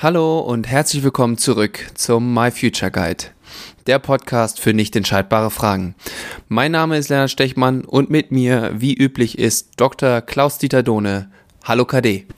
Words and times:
Hallo 0.00 0.38
und 0.38 0.68
herzlich 0.68 1.02
willkommen 1.02 1.38
zurück 1.38 1.80
zum 1.94 2.32
My 2.32 2.52
Future 2.52 2.92
Guide, 2.92 3.24
der 3.88 3.98
Podcast 3.98 4.60
für 4.60 4.72
nicht 4.72 4.94
entscheidbare 4.94 5.50
Fragen. 5.50 5.96
Mein 6.46 6.70
Name 6.70 6.96
ist 6.96 7.08
Lennart 7.08 7.32
Stechmann 7.32 7.84
und 7.84 8.08
mit 8.08 8.30
mir, 8.30 8.70
wie 8.76 8.94
üblich, 8.94 9.38
ist 9.40 9.72
Dr. 9.76 10.20
Klaus-Dieter 10.20 10.84
Dohne. 10.84 11.32
Hallo 11.64 11.84
KD. 11.84 12.28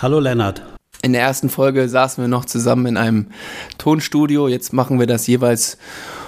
Hallo 0.00 0.18
Lennart. 0.18 0.62
In 1.02 1.12
der 1.12 1.20
ersten 1.20 1.50
Folge 1.50 1.90
saßen 1.90 2.24
wir 2.24 2.28
noch 2.28 2.46
zusammen 2.46 2.86
in 2.86 2.96
einem 2.96 3.26
Tonstudio. 3.76 4.48
Jetzt 4.48 4.72
machen 4.72 4.98
wir 4.98 5.06
das 5.06 5.26
jeweils 5.26 5.76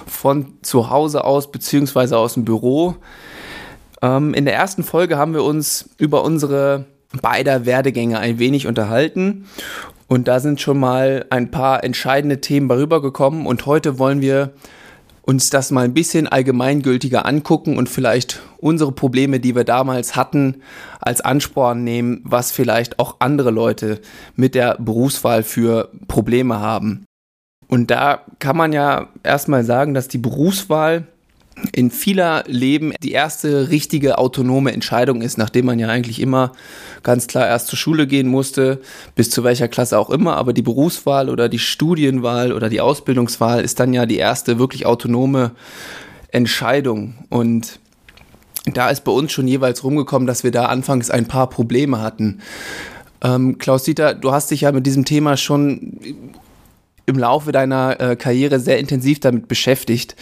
von 0.05 0.59
zu 0.61 0.91
Hause 0.91 1.23
aus 1.23 1.51
beziehungsweise 1.51 2.19
aus 2.19 2.35
dem 2.35 2.45
Büro. 2.45 2.97
Ähm, 4.03 4.35
in 4.35 4.45
der 4.45 4.53
ersten 4.53 4.83
Folge 4.83 5.17
haben 5.17 5.33
wir 5.33 5.43
uns 5.43 5.89
über 5.97 6.23
unsere 6.23 6.85
beider 7.21 7.65
Werdegänge 7.65 8.19
ein 8.19 8.37
wenig 8.37 8.67
unterhalten 8.67 9.45
und 10.13 10.27
da 10.27 10.39
sind 10.39 10.61
schon 10.61 10.79
mal 10.79 11.25
ein 11.31 11.49
paar 11.49 11.83
entscheidende 11.83 12.39
Themen 12.39 12.69
rübergekommen. 12.69 13.47
Und 13.47 13.65
heute 13.65 13.97
wollen 13.97 14.21
wir 14.21 14.51
uns 15.23 15.49
das 15.49 15.71
mal 15.71 15.85
ein 15.85 15.95
bisschen 15.95 16.27
allgemeingültiger 16.27 17.25
angucken 17.25 17.77
und 17.77 17.89
vielleicht 17.89 18.43
unsere 18.59 18.91
Probleme, 18.91 19.39
die 19.39 19.55
wir 19.55 19.63
damals 19.63 20.15
hatten, 20.15 20.61
als 20.99 21.21
Ansporn 21.21 21.83
nehmen, 21.83 22.21
was 22.25 22.51
vielleicht 22.51 22.99
auch 22.99 23.15
andere 23.21 23.49
Leute 23.49 24.01
mit 24.35 24.53
der 24.53 24.77
Berufswahl 24.79 25.41
für 25.41 25.89
Probleme 26.07 26.59
haben. 26.59 27.05
Und 27.67 27.89
da 27.89 28.21
kann 28.37 28.55
man 28.55 28.71
ja 28.71 29.07
erstmal 29.23 29.63
sagen, 29.63 29.95
dass 29.95 30.09
die 30.09 30.19
Berufswahl 30.19 31.07
in 31.71 31.91
vieler 31.91 32.43
Leben 32.47 32.93
die 33.01 33.11
erste 33.11 33.69
richtige 33.69 34.17
autonome 34.17 34.73
Entscheidung 34.73 35.21
ist, 35.21 35.37
nachdem 35.37 35.67
man 35.67 35.79
ja 35.79 35.87
eigentlich 35.87 36.19
immer 36.19 36.51
ganz 37.03 37.27
klar 37.27 37.47
erst 37.47 37.67
zur 37.67 37.77
Schule 37.77 38.07
gehen 38.07 38.27
musste, 38.27 38.81
bis 39.15 39.29
zu 39.29 39.43
welcher 39.43 39.67
Klasse 39.67 39.97
auch 39.99 40.09
immer, 40.09 40.35
aber 40.35 40.53
die 40.53 40.61
Berufswahl 40.61 41.29
oder 41.29 41.49
die 41.49 41.59
Studienwahl 41.59 42.51
oder 42.51 42.69
die 42.69 42.81
Ausbildungswahl 42.81 43.63
ist 43.63 43.79
dann 43.79 43.93
ja 43.93 44.05
die 44.05 44.17
erste 44.17 44.59
wirklich 44.59 44.85
autonome 44.85 45.51
Entscheidung 46.31 47.15
und 47.29 47.79
da 48.65 48.89
ist 48.89 49.03
bei 49.03 49.11
uns 49.11 49.31
schon 49.31 49.47
jeweils 49.47 49.83
rumgekommen, 49.83 50.25
dass 50.25 50.43
wir 50.43 50.51
da 50.51 50.65
anfangs 50.65 51.09
ein 51.09 51.27
paar 51.27 51.49
Probleme 51.49 52.01
hatten. 52.01 52.39
Ähm, 53.21 53.57
Klaus-Dieter, 53.57 54.13
du 54.13 54.31
hast 54.31 54.51
dich 54.51 54.61
ja 54.61 54.71
mit 54.71 54.85
diesem 54.85 55.05
Thema 55.05 55.37
schon 55.37 55.99
im 57.05 57.17
Laufe 57.17 57.51
deiner 57.51 57.99
äh, 57.99 58.15
Karriere 58.15 58.59
sehr 58.59 58.79
intensiv 58.79 59.19
damit 59.19 59.47
beschäftigt. 59.47 60.15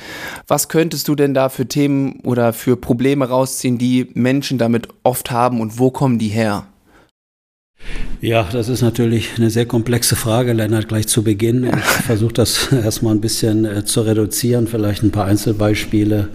Was 0.47 0.67
könntest 0.69 1.07
du 1.07 1.15
denn 1.15 1.33
da 1.33 1.49
für 1.49 1.67
Themen 1.67 2.19
oder 2.23 2.53
für 2.53 2.75
Probleme 2.75 3.27
rausziehen, 3.27 3.77
die 3.77 4.09
Menschen 4.13 4.57
damit 4.57 4.87
oft 5.03 5.31
haben 5.31 5.61
und 5.61 5.79
wo 5.79 5.91
kommen 5.91 6.17
die 6.17 6.29
her? 6.29 6.65
Ja, 8.21 8.47
das 8.51 8.69
ist 8.69 8.83
natürlich 8.83 9.31
eine 9.37 9.49
sehr 9.49 9.65
komplexe 9.65 10.15
Frage, 10.15 10.53
Lennart, 10.53 10.87
gleich 10.87 11.07
zu 11.07 11.23
Beginn. 11.23 11.63
Ich 11.63 12.05
versuche 12.05 12.33
das 12.33 12.71
erstmal 12.71 13.15
ein 13.15 13.19
bisschen 13.21 13.65
äh, 13.65 13.83
zu 13.83 14.01
reduzieren, 14.01 14.67
vielleicht 14.67 15.01
ein 15.01 15.09
paar 15.09 15.25
Einzelbeispiele. 15.25 16.29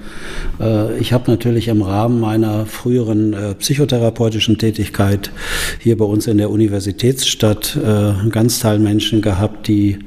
Äh, 0.58 0.98
ich 0.98 1.12
habe 1.12 1.30
natürlich 1.30 1.68
im 1.68 1.82
Rahmen 1.82 2.18
meiner 2.18 2.66
früheren 2.66 3.34
äh, 3.34 3.54
psychotherapeutischen 3.54 4.58
Tätigkeit 4.58 5.30
hier 5.78 5.96
bei 5.96 6.04
uns 6.04 6.26
in 6.26 6.38
der 6.38 6.50
Universitätsstadt 6.50 7.76
einen 7.76 8.30
Ganzteil 8.30 8.78
Menschen 8.78 9.22
gehabt, 9.22 9.68
die, 9.68 9.98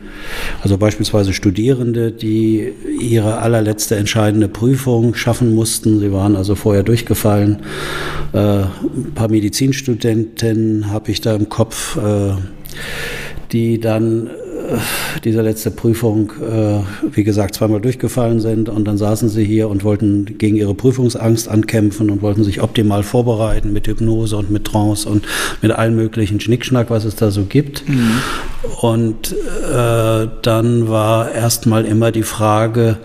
also 0.62 0.78
beispielsweise 0.78 1.34
Studierende, 1.34 2.12
die 2.12 2.74
ihre 3.00 3.40
allerletzte 3.40 3.96
entscheidende 3.96 4.48
Prüfung 4.48 5.16
schaffen 5.16 5.56
mussten. 5.56 6.00
Sie 6.00 6.12
waren 6.12 6.36
also 6.36 6.56
vorher 6.56 6.84
durchgefallen. 6.84 7.60
Ein 8.34 8.68
paar 9.16 9.30
Medizinstudenten 9.30 10.92
habe 10.92 11.12
ich 11.12 11.22
da 11.22 11.36
im 11.36 11.50
Kopf 11.50 11.98
äh, 11.98 12.34
die 13.52 13.80
dann 13.80 14.28
äh, 14.28 14.32
diese 15.24 15.42
letzte 15.42 15.72
Prüfung, 15.72 16.32
äh, 16.42 16.80
wie 17.12 17.24
gesagt, 17.24 17.56
zweimal 17.56 17.82
durchgefallen 17.82 18.40
sind 18.40 18.70
und 18.70 18.86
dann 18.86 18.98
saßen 18.98 19.30
sie 19.30 19.44
hier 19.44 19.70
und 19.70 19.84
wollten 19.84 20.38
gegen 20.38 20.56
ihre 20.56 20.74
Prüfungsangst 20.74 21.48
ankämpfen 21.48 22.10
und 22.10 22.22
wollten 22.22 22.44
sich 22.44 22.62
optimal 22.62 23.04
vorbereiten 23.04 23.74
mit 23.74 23.88
Hypnose 23.88 24.38
und 24.38 24.52
mit 24.52 24.66
Trance 24.66 25.08
und 25.08 25.26
mit 25.62 25.72
allen 25.72 25.96
möglichen 25.96 26.40
Schnickschnack, 26.40 26.90
was 26.90 27.06
es 27.06 27.16
da 27.16 27.32
so 27.32 27.46
gibt. 27.46 27.88
Mhm. 27.88 28.12
Und 28.82 29.32
äh, 29.32 30.28
dann 30.42 30.90
war 30.90 31.32
erstmal 31.32 31.86
immer 31.86 32.12
die 32.12 32.24
Frage 32.24 32.98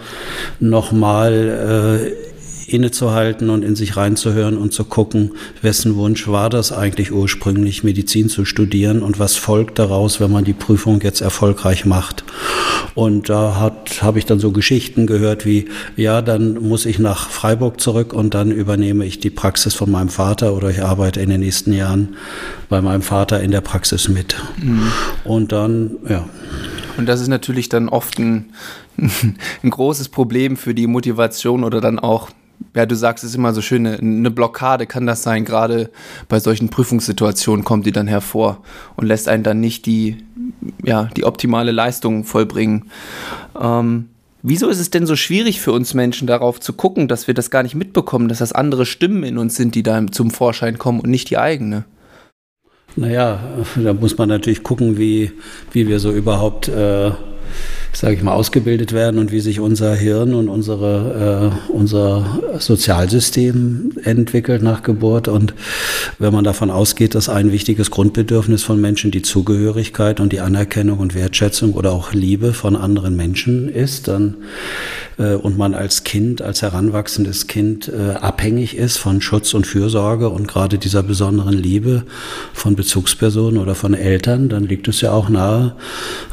nochmal, 0.61 2.13
äh, 2.13 2.24
innezuhalten 2.69 3.51
und 3.51 3.63
in 3.63 3.77
sich 3.77 3.97
reinzuhören 3.97 4.57
und 4.57 4.73
zu 4.73 4.85
gucken, 4.85 5.33
wessen 5.63 5.97
Wunsch 5.97 6.29
war 6.29 6.51
das 6.51 6.73
eigentlich 6.73 7.13
ursprünglich, 7.13 7.85
Medizin 7.85 8.29
zu 8.29 8.45
studieren 8.45 9.03
und 9.03 9.19
was 9.19 9.37
folgt 9.37 9.79
daraus, 9.79 10.21
wenn 10.21 10.31
man 10.31 10.45
die 10.45 10.53
Prüfung 10.53 11.01
jetzt 11.03 11.21
erfolgreich 11.21 11.85
macht. 11.85 12.25
Und 12.95 13.29
da 13.29 13.59
hat 13.59 14.03
habe 14.03 14.19
ich 14.19 14.27
dann 14.27 14.39
so 14.39 14.53
Geschichten 14.53 15.07
gehört 15.07 15.45
wie, 15.45 15.69
ja, 15.97 16.23
dann 16.23 16.55
muss 16.55 16.87
ich 16.87 16.99
nach 16.99 17.29
Freiburg 17.29 17.81
zurück 17.81 18.13
und 18.13 18.35
dann 18.35 18.51
übernehme 18.51 19.05
ich 19.05 19.21
die 19.21 19.31
Praxis 19.31 19.75
von 19.75 19.91
meinem 19.91 20.09
Vater 20.09 20.55
oder 20.55 20.71
ich 20.71 20.83
arbeite 20.83 21.21
in 21.21 21.31
den 21.31 21.41
nächsten 21.41 21.73
Jahren 21.73 22.17
bei 22.69 22.81
meinem 22.81 23.03
Vater 23.03 23.41
in 23.41 23.51
der 23.51 23.61
Praxis 23.61 24.09
mit. 24.09 24.37
Mhm. 24.63 24.93
Und 25.25 25.53
dann, 25.53 25.97
ja. 26.09 26.25
Und 26.97 27.07
das 27.07 27.21
ist 27.21 27.29
natürlich 27.29 27.69
dann 27.69 27.89
oft 27.89 28.19
ein, 28.19 28.47
ein 28.97 29.71
großes 29.71 30.09
Problem 30.09 30.57
für 30.57 30.75
die 30.75 30.87
Motivation 30.87 31.65
oder 31.65 31.81
dann 31.81 31.99
auch 31.99 32.31
ja, 32.75 32.87
du 32.87 32.97
sagst 32.97 33.25
es 33.25 33.35
immer 33.35 33.53
so 33.53 33.61
schön, 33.61 33.87
eine, 33.87 34.31
Blockade 34.31 34.87
kann 34.87 35.07
das 35.07 35.23
sein, 35.23 35.45
gerade 35.45 35.91
bei 36.29 36.41
solchen 36.41 36.71
Prüfungssituationen 36.71 37.65
kommt 37.65 37.87
die 37.87 37.93
dann 37.93 38.09
hervor 38.09 38.63
und 38.97 39.07
lässt 39.07 39.29
einen 39.29 39.45
dann 39.45 39.61
nicht 39.61 39.87
die, 39.87 40.17
ja, 40.83 41.09
die 41.17 41.25
optimale 41.25 41.71
Leistung 41.71 42.25
vollbringen. 42.25 42.91
Ähm, 43.61 44.09
wieso 44.43 44.69
ist 44.69 44.81
es 44.81 44.91
denn 44.91 45.07
so 45.07 45.15
schwierig 45.15 45.61
für 45.61 45.73
uns 45.73 45.95
Menschen 45.95 46.27
darauf 46.27 46.59
zu 46.59 46.73
gucken, 46.73 47.07
dass 47.07 47.27
wir 47.29 47.35
das 47.35 47.51
gar 47.51 47.63
nicht 47.63 47.77
mitbekommen, 47.77 48.29
dass 48.29 48.39
das 48.39 48.53
andere 48.53 48.87
Stimmen 48.87 49.23
in 49.23 49.39
uns 49.39 49.55
sind, 49.55 49.75
die 49.75 49.83
da 49.83 50.05
zum 50.09 50.31
Vorschein 50.31 50.79
kommen 50.79 51.01
und 51.01 51.11
nicht 51.11 51.31
die 51.31 51.39
eigene? 51.39 51.85
Naja, 52.97 53.41
da 53.77 53.93
muss 53.93 54.19
man 54.19 54.29
natürlich 54.29 54.63
gucken, 54.63 54.99
wie, 54.99 55.33
wie 55.73 55.89
wir 55.89 55.99
so 55.99 56.13
überhaupt 56.13 56.69
äh, 56.69 57.11
sage 57.95 58.17
ich 58.17 58.23
mal, 58.23 58.33
ausgebildet 58.33 58.93
werden 58.93 59.19
und 59.19 59.31
wie 59.31 59.41
sich 59.41 59.61
unser 59.61 59.95
Hirn 59.95 60.35
und 60.35 60.49
unsere, 60.49 61.53
äh, 61.69 61.73
unser 61.73 62.41
Sozialsystem 62.59 63.93
entwickelt 64.03 64.63
nach 64.63 64.83
Geburt. 64.83 65.29
Und 65.29 65.55
wenn 66.19 66.33
man 66.33 66.45
davon 66.45 66.71
ausgeht, 66.71 67.15
dass 67.15 67.29
ein 67.29 67.53
wichtiges 67.53 67.91
Grundbedürfnis 67.91 68.63
von 68.63 68.81
Menschen 68.81 69.11
die 69.11 69.23
Zugehörigkeit 69.23 70.21
und 70.21 70.33
die 70.33 70.41
Anerkennung 70.41 70.99
und 70.99 71.15
Wertschätzung 71.15 71.75
oder 71.75 71.93
auch 71.93 72.13
Liebe 72.13 72.53
von 72.53 72.77
anderen 72.77 73.17
Menschen 73.17 73.69
ist, 73.69 74.09
dann 74.09 74.37
äh, 75.19 75.35
und 75.35 75.57
man 75.57 75.75
als 75.75 76.05
Kind, 76.05 76.43
als 76.43 76.63
heranwachsendes 76.63 77.47
Kind 77.47 77.89
äh, 77.89 78.15
abhängig 78.15 78.77
ist 78.77 78.97
von 78.97 79.21
Schutz 79.21 79.55
und 79.55 79.67
Fürsorge 79.67 80.29
und 80.29 80.49
gerade 80.49 80.79
dieser 80.79 81.03
besonderen 81.03 81.55
Liebe 81.55 82.05
von 82.53 82.77
Bezugspersonen 82.77 83.59
oder 83.61 83.75
von 83.75 83.95
Eltern, 83.95 84.49
dann 84.49 84.65
liegt 84.65 84.89
es 84.89 85.01
ja 85.01 85.13
auch 85.13 85.29
nahe, 85.29 85.77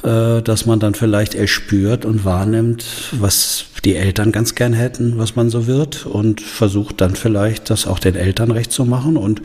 äh, 0.04 0.42
dass 0.42 0.66
man 0.66 0.80
dann 0.80 0.96
vielleicht 0.96 1.36
erspürt 1.52 2.06
und 2.06 2.24
wahrnimmt, 2.24 2.86
was 3.12 3.66
die 3.86 3.96
Eltern 3.96 4.32
ganz 4.32 4.54
gern 4.54 4.74
hätten, 4.74 5.18
was 5.18 5.36
man 5.36 5.50
so 5.50 5.66
wird 5.66 6.06
und 6.06 6.40
versucht 6.40 7.02
dann 7.02 7.16
vielleicht 7.16 7.72
das 7.72 7.88
auch 7.88 7.98
den 7.98 8.16
Eltern 8.16 8.52
recht 8.52 8.72
zu 8.72 8.86
machen. 8.86 9.18
Und, 9.18 9.42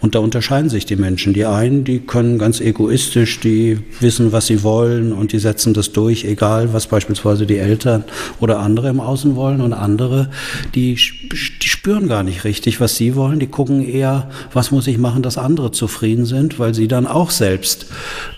und 0.00 0.14
da 0.14 0.18
unterscheiden 0.18 0.68
sich 0.68 0.84
die 0.84 0.96
Menschen. 0.96 1.32
Die 1.32 1.46
einen, 1.46 1.84
die 1.84 2.00
können 2.00 2.38
ganz 2.38 2.60
egoistisch, 2.60 3.40
die 3.40 3.78
wissen, 4.00 4.30
was 4.32 4.46
sie 4.46 4.62
wollen 4.62 5.12
und 5.12 5.32
die 5.32 5.38
setzen 5.38 5.72
das 5.72 5.92
durch, 5.92 6.24
egal 6.24 6.74
was 6.74 6.86
beispielsweise 6.86 7.46
die 7.46 7.56
Eltern 7.56 8.04
oder 8.40 8.58
andere 8.58 8.90
im 8.90 9.00
Außen 9.00 9.36
wollen. 9.36 9.62
Und 9.62 9.72
andere, 9.72 10.28
die, 10.74 10.98
die 11.32 11.68
spüren 11.68 12.08
gar 12.08 12.22
nicht 12.22 12.44
richtig, 12.44 12.80
was 12.80 12.96
sie 12.96 13.14
wollen, 13.14 13.38
die 13.38 13.46
gucken 13.46 13.82
eher, 13.82 14.28
was 14.52 14.70
muss 14.70 14.86
ich 14.86 14.98
machen, 14.98 15.22
dass 15.22 15.38
andere 15.38 15.72
zufrieden 15.72 16.26
sind, 16.26 16.58
weil 16.58 16.74
sie 16.74 16.88
dann 16.88 17.06
auch 17.06 17.30
selbst 17.30 17.86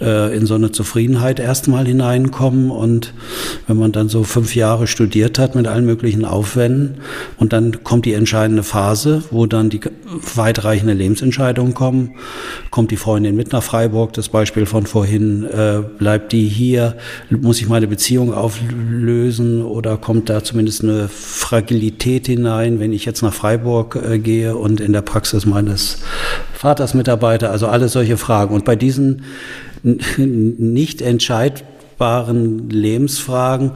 äh, 0.00 0.36
in 0.36 0.46
so 0.46 0.54
eine 0.54 0.70
Zufriedenheit 0.70 1.40
erstmal 1.40 1.86
hineinkommen. 1.88 2.70
Und 2.70 3.14
wenn 3.66 3.78
man 3.78 3.90
dann 3.90 4.08
so 4.08 4.22
fünf 4.22 4.54
Jahre 4.54 4.86
studiert 4.86 5.39
hat 5.40 5.54
mit 5.54 5.66
allen 5.66 5.84
möglichen 5.84 6.24
Aufwänden. 6.24 6.98
Und 7.38 7.52
dann 7.52 7.82
kommt 7.82 8.04
die 8.04 8.14
entscheidende 8.14 8.62
Phase, 8.62 9.24
wo 9.30 9.46
dann 9.46 9.70
die 9.70 9.80
weitreichende 10.34 10.92
Lebensentscheidungen 10.92 11.74
kommen. 11.74 12.16
Kommt 12.70 12.90
die 12.90 12.96
Freundin 12.96 13.36
mit 13.36 13.52
nach 13.52 13.62
Freiburg, 13.62 14.12
das 14.12 14.28
Beispiel 14.28 14.66
von 14.66 14.86
vorhin, 14.86 15.44
äh, 15.44 15.82
bleibt 15.98 16.32
die 16.32 16.46
hier, 16.46 16.96
muss 17.30 17.60
ich 17.60 17.68
meine 17.68 17.88
Beziehung 17.88 18.32
auflösen 18.32 19.62
oder 19.62 19.96
kommt 19.96 20.28
da 20.28 20.44
zumindest 20.44 20.84
eine 20.84 21.08
Fragilität 21.08 22.26
hinein, 22.26 22.78
wenn 22.78 22.92
ich 22.92 23.04
jetzt 23.04 23.22
nach 23.22 23.34
Freiburg 23.34 23.96
äh, 23.96 24.18
gehe 24.18 24.56
und 24.56 24.80
in 24.80 24.92
der 24.92 25.02
Praxis 25.02 25.46
meines 25.46 25.98
Vaters 26.52 26.94
mitarbeite, 26.94 27.50
also 27.50 27.68
alle 27.68 27.88
solche 27.88 28.16
Fragen. 28.16 28.54
Und 28.54 28.64
bei 28.64 28.76
diesen 28.76 29.22
nicht 30.18 31.00
entscheidbaren 31.02 32.68
Lebensfragen 32.68 33.72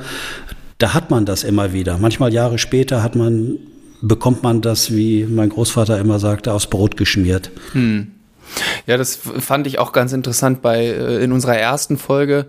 da 0.78 0.94
hat 0.94 1.10
man 1.10 1.26
das 1.26 1.44
immer 1.44 1.72
wieder. 1.72 1.98
Manchmal 1.98 2.32
Jahre 2.32 2.58
später 2.58 3.02
hat 3.02 3.16
man, 3.16 3.58
bekommt 4.00 4.42
man 4.42 4.60
das, 4.60 4.94
wie 4.94 5.24
mein 5.24 5.48
Großvater 5.48 5.98
immer 5.98 6.18
sagte, 6.18 6.52
aufs 6.52 6.66
Brot 6.66 6.96
geschmiert. 6.96 7.50
Hm. 7.72 8.12
Ja, 8.86 8.96
das 8.96 9.16
fand 9.16 9.66
ich 9.66 9.78
auch 9.78 9.92
ganz 9.92 10.12
interessant 10.12 10.62
bei 10.62 10.84
äh, 10.84 11.24
in 11.24 11.32
unserer 11.32 11.56
ersten 11.56 11.96
Folge. 11.96 12.46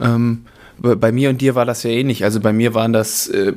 Ähm, 0.00 0.46
bei 0.82 1.12
mir 1.12 1.30
und 1.30 1.40
dir 1.40 1.54
war 1.54 1.64
das 1.64 1.84
ja 1.84 1.90
ähnlich. 1.90 2.24
Also 2.24 2.40
bei 2.40 2.52
mir 2.52 2.74
waren 2.74 2.92
das, 2.92 3.28
äh, 3.28 3.52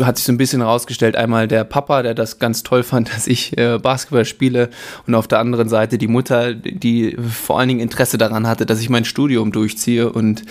hat 0.00 0.16
sich 0.16 0.26
so 0.26 0.32
ein 0.32 0.36
bisschen 0.36 0.60
herausgestellt, 0.60 1.16
einmal 1.16 1.48
der 1.48 1.64
Papa, 1.64 2.02
der 2.02 2.14
das 2.14 2.38
ganz 2.38 2.62
toll 2.62 2.82
fand, 2.82 3.08
dass 3.14 3.26
ich 3.26 3.58
äh, 3.58 3.78
Basketball 3.78 4.24
spiele 4.24 4.70
und 5.06 5.14
auf 5.14 5.26
der 5.26 5.40
anderen 5.40 5.68
Seite 5.68 5.98
die 5.98 6.06
Mutter, 6.06 6.54
die 6.54 7.16
vor 7.16 7.58
allen 7.58 7.68
Dingen 7.68 7.80
Interesse 7.80 8.18
daran 8.18 8.46
hatte, 8.46 8.66
dass 8.66 8.80
ich 8.80 8.88
mein 8.88 9.04
Studium 9.04 9.52
durchziehe. 9.52 10.10
Und 10.10 10.42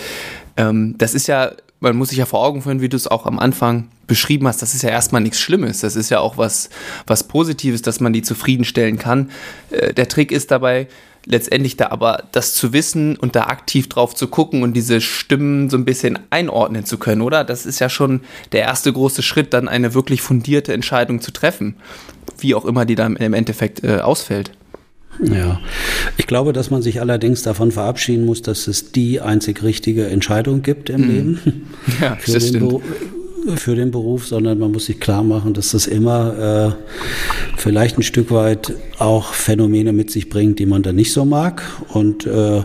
ähm, 0.57 0.95
das 0.97 1.13
ist 1.13 1.27
ja, 1.27 1.51
man 1.83 1.97
muss 1.97 2.09
sich 2.09 2.17
ja 2.17 2.25
vor 2.25 2.43
Augen 2.43 2.61
führen, 2.61 2.81
wie 2.81 2.89
du 2.89 2.95
es 2.95 3.07
auch 3.07 3.25
am 3.25 3.37
Anfang 3.37 3.89
beschrieben 4.07 4.47
hast, 4.47 4.61
das 4.61 4.73
ist 4.73 4.83
ja 4.83 4.89
erstmal 4.89 5.21
nichts 5.21 5.39
Schlimmes. 5.39 5.81
Das 5.81 5.95
ist 5.95 6.09
ja 6.09 6.19
auch 6.19 6.37
was, 6.37 6.69
was 7.05 7.27
Positives, 7.27 7.81
dass 7.81 7.99
man 7.99 8.13
die 8.13 8.21
zufriedenstellen 8.21 8.97
kann. 8.97 9.29
Äh, 9.69 9.93
der 9.93 10.07
Trick 10.07 10.31
ist 10.31 10.49
dabei, 10.51 10.87
letztendlich 11.25 11.77
da 11.77 11.89
aber 11.89 12.23
das 12.31 12.53
zu 12.53 12.73
wissen 12.73 13.17
und 13.17 13.35
da 13.35 13.43
aktiv 13.43 13.89
drauf 13.89 14.15
zu 14.15 14.27
gucken 14.27 14.63
und 14.63 14.73
diese 14.73 15.01
Stimmen 15.01 15.69
so 15.69 15.77
ein 15.77 15.85
bisschen 15.85 16.19
einordnen 16.29 16.85
zu 16.85 16.97
können, 16.97 17.21
oder? 17.21 17.43
Das 17.43 17.65
ist 17.65 17.79
ja 17.79 17.89
schon 17.89 18.21
der 18.51 18.61
erste 18.61 18.91
große 18.91 19.21
Schritt, 19.21 19.53
dann 19.53 19.67
eine 19.67 19.93
wirklich 19.93 20.21
fundierte 20.21 20.73
Entscheidung 20.73 21.21
zu 21.21 21.31
treffen, 21.31 21.75
wie 22.39 22.55
auch 22.55 22.65
immer 22.65 22.85
die 22.85 22.95
dann 22.95 23.15
im 23.17 23.33
Endeffekt 23.33 23.83
äh, 23.83 23.99
ausfällt. 23.99 24.51
Ja, 25.21 25.59
ich 26.17 26.27
glaube, 26.27 26.53
dass 26.53 26.71
man 26.71 26.81
sich 26.81 27.01
allerdings 27.01 27.43
davon 27.43 27.71
verabschieden 27.71 28.25
muss, 28.25 28.41
dass 28.41 28.67
es 28.67 28.91
die 28.91 29.21
einzig 29.21 29.63
richtige 29.63 30.07
Entscheidung 30.07 30.61
gibt 30.61 30.89
im 30.89 31.01
mhm. 31.01 31.07
Leben. 31.07 31.39
Ja, 32.01 32.17
das 32.25 32.47
stimmt 32.47 32.81
für 33.55 33.75
den 33.75 33.91
Beruf, 33.91 34.27
sondern 34.27 34.59
man 34.59 34.71
muss 34.71 34.85
sich 34.85 34.99
klar 34.99 35.23
machen, 35.23 35.53
dass 35.53 35.71
das 35.71 35.87
immer 35.87 36.75
äh, 36.77 37.57
vielleicht 37.57 37.97
ein 37.97 38.03
Stück 38.03 38.31
weit 38.31 38.73
auch 38.99 39.33
Phänomene 39.33 39.93
mit 39.93 40.11
sich 40.11 40.29
bringt, 40.29 40.59
die 40.59 40.65
man 40.65 40.83
dann 40.83 40.95
nicht 40.95 41.11
so 41.11 41.25
mag. 41.25 41.63
Und 41.89 42.25
äh, 42.25 42.63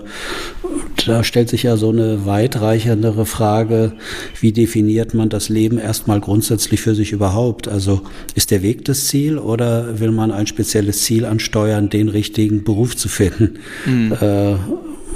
da 1.08 1.24
stellt 1.24 1.48
sich 1.48 1.64
ja 1.64 1.76
so 1.76 1.90
eine 1.90 2.26
weitreichendere 2.26 3.26
Frage, 3.26 3.92
wie 4.40 4.52
definiert 4.52 5.14
man 5.14 5.28
das 5.28 5.48
Leben 5.48 5.78
erstmal 5.78 6.20
grundsätzlich 6.20 6.80
für 6.80 6.94
sich 6.94 7.12
überhaupt? 7.12 7.68
Also 7.68 8.02
ist 8.34 8.50
der 8.50 8.62
Weg 8.62 8.84
das 8.84 9.06
Ziel 9.06 9.38
oder 9.38 9.98
will 10.00 10.12
man 10.12 10.30
ein 10.30 10.46
spezielles 10.46 11.02
Ziel 11.02 11.24
ansteuern, 11.24 11.88
den 11.88 12.08
richtigen 12.08 12.64
Beruf 12.64 12.96
zu 12.96 13.08
finden? 13.08 13.58
Mhm. 13.86 14.12
Äh, 14.20 14.54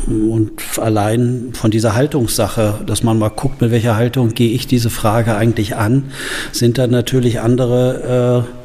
und 0.08 0.52
allein 0.78 1.50
von 1.52 1.70
dieser 1.70 1.94
Haltungssache, 1.94 2.80
dass 2.86 3.04
man 3.04 3.18
mal 3.18 3.28
guckt, 3.28 3.60
mit 3.60 3.70
welcher 3.70 3.96
Haltung 3.96 4.34
gehe 4.34 4.50
ich 4.50 4.66
diese 4.66 4.90
Frage 4.90 5.36
eigentlich 5.36 5.76
an, 5.76 6.06
sind 6.50 6.78
dann 6.78 6.90
natürlich 6.90 7.40
andere 7.40 8.46
äh, 8.48 8.61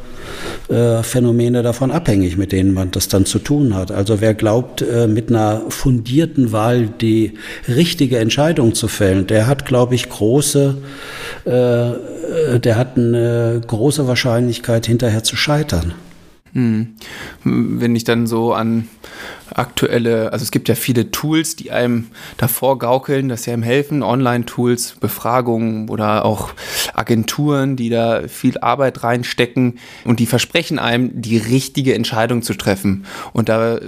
äh, 0.69 1.01
Phänomene 1.03 1.63
davon 1.63 1.91
abhängig, 1.91 2.37
mit 2.37 2.51
denen 2.51 2.73
man 2.73 2.91
das 2.91 3.07
dann 3.07 3.25
zu 3.25 3.39
tun 3.39 3.73
hat. 3.73 3.91
Also 3.91 4.19
wer 4.21 4.33
glaubt, 4.33 4.81
äh, 4.81 5.07
mit 5.07 5.29
einer 5.29 5.61
fundierten 5.69 6.51
Wahl 6.51 6.87
die 6.87 7.33
richtige 7.67 8.19
Entscheidung 8.19 8.73
zu 8.73 8.87
fällen, 8.87 9.27
der 9.27 9.47
hat, 9.47 9.65
glaube 9.65 9.95
ich, 9.95 10.09
große, 10.09 10.77
äh, 11.45 11.89
äh, 11.91 12.59
der 12.59 12.75
hat 12.75 12.97
eine 12.97 13.61
große 13.65 14.07
Wahrscheinlichkeit, 14.07 14.85
hinterher 14.85 15.23
zu 15.23 15.35
scheitern. 15.35 15.93
Hm. 16.57 16.95
Wenn 17.43 17.95
ich 17.95 18.03
dann 18.03 18.25
so 18.25 18.51
an 18.51 18.87
aktuelle, 19.53 20.33
also 20.33 20.41
es 20.41 20.49
gibt 20.49 20.67
ja 20.67 20.73
viele 20.73 21.11
Tools, 21.11 21.55
die 21.55 21.69
einem 21.69 22.07
davor 22.37 22.79
gaukeln, 22.79 23.29
dass 23.29 23.43
sie 23.43 23.51
einem 23.51 23.61
helfen, 23.61 24.01
Online-Tools, 24.01 24.95
Befragungen 24.99 25.87
oder 25.87 26.25
auch 26.25 26.49
Agenturen, 26.95 27.75
die 27.75 27.89
da 27.89 28.27
viel 28.27 28.57
Arbeit 28.57 29.03
reinstecken 29.03 29.77
und 30.03 30.19
die 30.19 30.25
versprechen 30.25 30.79
einem, 30.79 31.21
die 31.21 31.37
richtige 31.37 31.93
Entscheidung 31.93 32.41
zu 32.41 32.55
treffen. 32.55 33.05
Und 33.33 33.49
da 33.49 33.79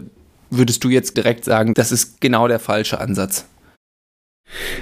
würdest 0.52 0.84
du 0.84 0.90
jetzt 0.90 1.18
direkt 1.18 1.46
sagen, 1.46 1.74
das 1.74 1.92
ist 1.92 2.22
genau 2.22 2.48
der 2.48 2.60
falsche 2.60 3.02
Ansatz. 3.02 3.46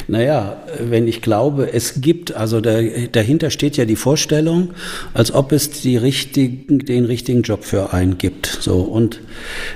Naja, 0.08 0.64
wenn 0.80 1.08
ich 1.08 1.22
glaube, 1.22 1.74
es 1.74 2.00
gibt, 2.02 2.34
also 2.36 2.62
da, 2.62 2.82
dahinter 3.12 3.50
steht 3.50 3.76
ja 3.78 3.86
die 3.86 3.98
Vorstellung, 3.98 4.74
als 5.14 5.34
ob 5.34 5.52
es 5.52 5.70
die 5.70 5.98
richtigen, 5.98 6.80
den 6.80 7.06
richtigen 7.06 7.42
Job 7.42 7.66
für 7.66 7.94
einen 7.94 8.18
gibt. 8.18 8.46
So 8.46 8.80
und 8.80 9.20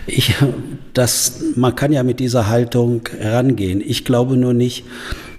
ich, 0.07 0.33
das, 0.93 1.41
man 1.55 1.75
kann 1.75 1.91
ja 1.91 2.03
mit 2.03 2.19
dieser 2.19 2.47
Haltung 2.47 3.01
rangehen. 3.19 3.81
Ich 3.85 4.05
glaube 4.05 4.37
nur 4.37 4.53
nicht, 4.53 4.85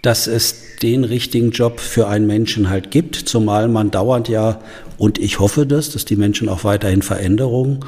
dass 0.02 0.26
es 0.26 0.71
den 0.82 1.05
richtigen 1.05 1.50
Job 1.50 1.81
für 1.81 2.08
einen 2.08 2.26
Menschen 2.26 2.69
halt 2.69 2.90
gibt, 2.90 3.17
zumal 3.17 3.69
man 3.69 3.90
dauernd 3.90 4.29
ja, 4.29 4.61
und 5.02 5.19
ich 5.19 5.40
hoffe 5.40 5.67
das, 5.67 5.90
dass 5.90 6.05
die 6.05 6.14
Menschen 6.14 6.49
auch 6.49 6.62
weiterhin 6.62 7.02
Veränderungen 7.02 7.81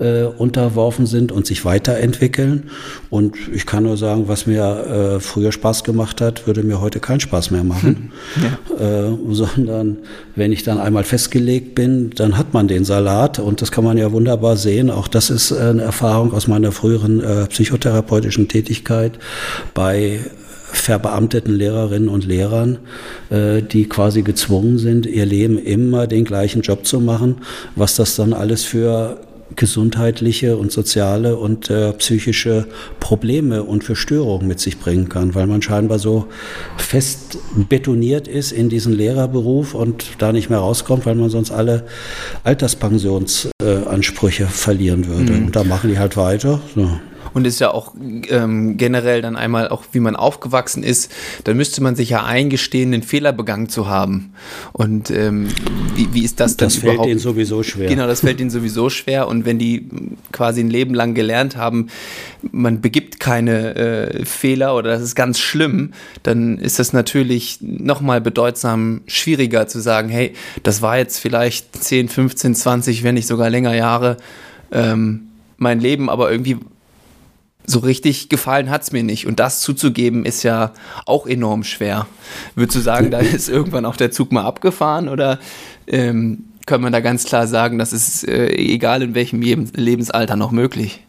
äh, 0.00 0.24
unterworfen 0.24 1.06
sind 1.06 1.32
und 1.32 1.46
sich 1.46 1.64
weiterentwickeln. 1.64 2.64
Und 3.08 3.36
ich 3.54 3.64
kann 3.64 3.84
nur 3.84 3.96
sagen, 3.96 4.28
was 4.28 4.46
mir 4.46 5.16
äh, 5.16 5.20
früher 5.20 5.50
Spaß 5.50 5.82
gemacht 5.82 6.20
hat, 6.20 6.46
würde 6.46 6.62
mir 6.62 6.82
heute 6.82 7.00
keinen 7.00 7.20
Spaß 7.20 7.52
mehr 7.52 7.64
machen. 7.64 8.12
Hm. 8.34 8.44
Ja. 8.78 9.06
Äh, 9.06 9.16
sondern 9.30 9.96
wenn 10.36 10.52
ich 10.52 10.62
dann 10.62 10.78
einmal 10.78 11.04
festgelegt 11.04 11.74
bin, 11.74 12.10
dann 12.10 12.36
hat 12.36 12.52
man 12.52 12.68
den 12.68 12.84
Salat 12.84 13.38
und 13.38 13.62
das 13.62 13.72
kann 13.72 13.84
man 13.84 13.96
ja 13.96 14.12
wunderbar 14.12 14.58
sehen. 14.58 14.90
Auch 14.90 15.08
das 15.08 15.30
ist 15.30 15.52
eine 15.52 15.80
Erfahrung 15.80 16.34
aus 16.34 16.48
meiner 16.48 16.70
früheren 16.70 17.20
äh, 17.24 17.46
psychotherapeutischen 17.46 18.46
Tätigkeit 18.46 19.18
bei 19.72 20.20
verbeamteten 20.70 21.54
Lehrerinnen 21.54 22.08
und 22.08 22.26
Lehrern, 22.26 22.78
äh, 23.30 23.62
die 23.62 23.88
quasi 23.88 24.22
gezwungen 24.22 24.78
sind, 24.78 25.06
ihr 25.06 25.26
Leben 25.26 25.58
immer 25.58 26.06
den 26.06 26.24
gleichen 26.24 26.62
Job 26.62 26.86
zu 26.86 27.00
machen, 27.00 27.38
was 27.74 27.96
das 27.96 28.16
dann 28.16 28.32
alles 28.32 28.64
für 28.64 29.20
gesundheitliche 29.56 30.56
und 30.56 30.72
soziale 30.72 31.36
und 31.36 31.70
äh, 31.70 31.92
psychische 31.94 32.66
Probleme 33.00 33.62
und 33.62 33.82
für 33.82 33.96
Störungen 33.96 34.46
mit 34.46 34.60
sich 34.60 34.78
bringen 34.78 35.08
kann, 35.08 35.34
weil 35.34 35.46
man 35.46 35.62
scheinbar 35.62 35.98
so 35.98 36.26
fest 36.76 37.38
betoniert 37.68 38.28
ist 38.28 38.52
in 38.52 38.68
diesen 38.68 38.92
Lehrerberuf 38.92 39.74
und 39.74 40.04
da 40.18 40.32
nicht 40.32 40.50
mehr 40.50 40.58
rauskommt, 40.58 41.06
weil 41.06 41.14
man 41.14 41.30
sonst 41.30 41.50
alle 41.50 41.84
Alterspensionsansprüche 42.44 44.44
äh, 44.44 44.46
verlieren 44.46 45.06
würde. 45.06 45.32
Mhm. 45.32 45.46
Und 45.46 45.56
da 45.56 45.64
machen 45.64 45.90
die 45.90 45.98
halt 45.98 46.16
weiter. 46.16 46.60
So 46.74 46.90
und 47.34 47.46
ist 47.46 47.60
ja 47.60 47.72
auch 47.72 47.94
ähm, 48.28 48.76
generell 48.76 49.22
dann 49.22 49.36
einmal 49.36 49.68
auch, 49.68 49.84
wie 49.92 50.00
man 50.00 50.16
aufgewachsen 50.16 50.82
ist, 50.82 51.12
dann 51.44 51.56
müsste 51.56 51.82
man 51.82 51.96
sich 51.96 52.10
ja 52.10 52.24
eingestehen, 52.24 52.92
einen 52.92 53.02
Fehler 53.02 53.32
begangen 53.32 53.68
zu 53.68 53.88
haben. 53.88 54.32
Und 54.72 55.10
ähm, 55.10 55.48
wie, 55.94 56.12
wie 56.12 56.24
ist 56.24 56.40
das 56.40 56.56
dann 56.56 56.68
das 56.68 56.76
überhaupt? 56.76 56.98
Das 56.98 57.04
fällt 57.04 57.10
ihnen 57.10 57.20
sowieso 57.20 57.62
schwer. 57.62 57.88
Genau, 57.88 58.06
das 58.06 58.20
fällt 58.20 58.40
ihnen 58.40 58.50
sowieso 58.50 58.90
schwer. 58.90 59.28
Und 59.28 59.44
wenn 59.44 59.58
die 59.58 59.88
quasi 60.32 60.60
ein 60.60 60.70
Leben 60.70 60.94
lang 60.94 61.14
gelernt 61.14 61.56
haben, 61.56 61.88
man 62.52 62.80
begibt 62.80 63.20
keine 63.20 63.74
äh, 63.74 64.24
Fehler 64.24 64.76
oder 64.76 64.90
das 64.90 65.02
ist 65.02 65.14
ganz 65.14 65.38
schlimm, 65.38 65.92
dann 66.22 66.58
ist 66.58 66.78
das 66.78 66.92
natürlich 66.92 67.58
nochmal 67.60 68.20
bedeutsam 68.20 69.02
schwieriger 69.06 69.66
zu 69.66 69.80
sagen, 69.80 70.08
hey, 70.08 70.32
das 70.62 70.82
war 70.82 70.98
jetzt 70.98 71.18
vielleicht 71.18 71.82
10, 71.82 72.08
15, 72.08 72.54
20, 72.54 73.02
wenn 73.02 73.14
nicht 73.14 73.26
sogar 73.26 73.50
länger 73.50 73.74
Jahre 73.74 74.16
ähm, 74.72 75.28
mein 75.56 75.80
Leben, 75.80 76.08
aber 76.08 76.30
irgendwie 76.30 76.58
so 77.68 77.80
richtig 77.80 78.28
gefallen 78.28 78.70
hat 78.70 78.82
es 78.82 78.92
mir 78.92 79.02
nicht. 79.02 79.26
Und 79.26 79.40
das 79.40 79.60
zuzugeben 79.60 80.24
ist 80.24 80.42
ja 80.42 80.72
auch 81.04 81.26
enorm 81.26 81.64
schwer. 81.64 82.06
Würdest 82.54 82.76
du 82.76 82.80
sagen, 82.80 83.10
da 83.10 83.18
ist 83.18 83.48
irgendwann 83.48 83.84
auch 83.84 83.96
der 83.96 84.10
Zug 84.10 84.32
mal 84.32 84.44
abgefahren 84.44 85.08
oder 85.08 85.38
ähm, 85.86 86.44
kann 86.66 86.80
man 86.80 86.92
da 86.92 87.00
ganz 87.00 87.24
klar 87.24 87.46
sagen, 87.46 87.78
das 87.78 87.92
ist 87.92 88.26
äh, 88.26 88.48
egal 88.48 89.02
in 89.02 89.14
welchem 89.14 89.40
Lebensalter 89.40 90.36
noch 90.36 90.50
möglich? 90.50 91.04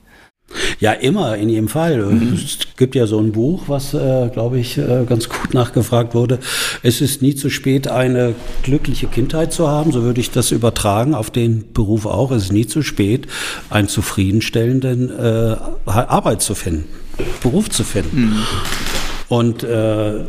Ja, 0.79 0.93
immer, 0.93 1.35
in 1.35 1.49
jedem 1.49 1.67
Fall. 1.67 1.97
Mhm. 1.97 2.33
Es 2.33 2.59
gibt 2.77 2.95
ja 2.95 3.05
so 3.05 3.19
ein 3.19 3.33
Buch, 3.33 3.63
was, 3.67 3.93
äh, 3.93 4.29
glaube 4.31 4.59
ich, 4.59 4.77
äh, 4.77 5.03
ganz 5.07 5.27
gut 5.27 5.53
nachgefragt 5.53 6.15
wurde. 6.15 6.39
Es 6.83 7.01
ist 7.01 7.21
nie 7.21 7.35
zu 7.35 7.49
spät, 7.49 7.89
eine 7.89 8.33
glückliche 8.63 9.07
Kindheit 9.07 9.51
zu 9.51 9.67
haben. 9.67 9.91
So 9.91 10.03
würde 10.03 10.21
ich 10.21 10.31
das 10.31 10.51
übertragen 10.51 11.13
auf 11.15 11.31
den 11.31 11.73
Beruf 11.73 12.05
auch. 12.05 12.31
Es 12.31 12.43
ist 12.43 12.53
nie 12.53 12.65
zu 12.65 12.81
spät, 12.81 13.27
einen 13.69 13.89
zufriedenstellenden 13.89 15.09
äh, 15.09 15.55
Arbeit 15.85 16.41
zu 16.41 16.55
finden, 16.55 16.85
Beruf 17.41 17.69
zu 17.69 17.83
finden. 17.83 18.21
Mhm. 18.21 18.88
Und 19.29 19.63
äh, 19.63 20.23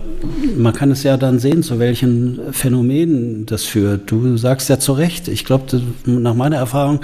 man 0.57 0.75
kann 0.75 0.91
es 0.91 1.03
ja 1.03 1.17
dann 1.17 1.39
sehen, 1.39 1.63
zu 1.63 1.79
welchen 1.79 2.53
Phänomenen 2.53 3.47
das 3.47 3.65
führt. 3.65 4.11
Du 4.11 4.37
sagst 4.37 4.69
ja 4.69 4.79
zu 4.79 4.93
Recht, 4.93 5.27
ich 5.27 5.47
glaube, 5.47 5.81
nach 6.05 6.35
meiner 6.35 6.57
Erfahrung 6.57 7.01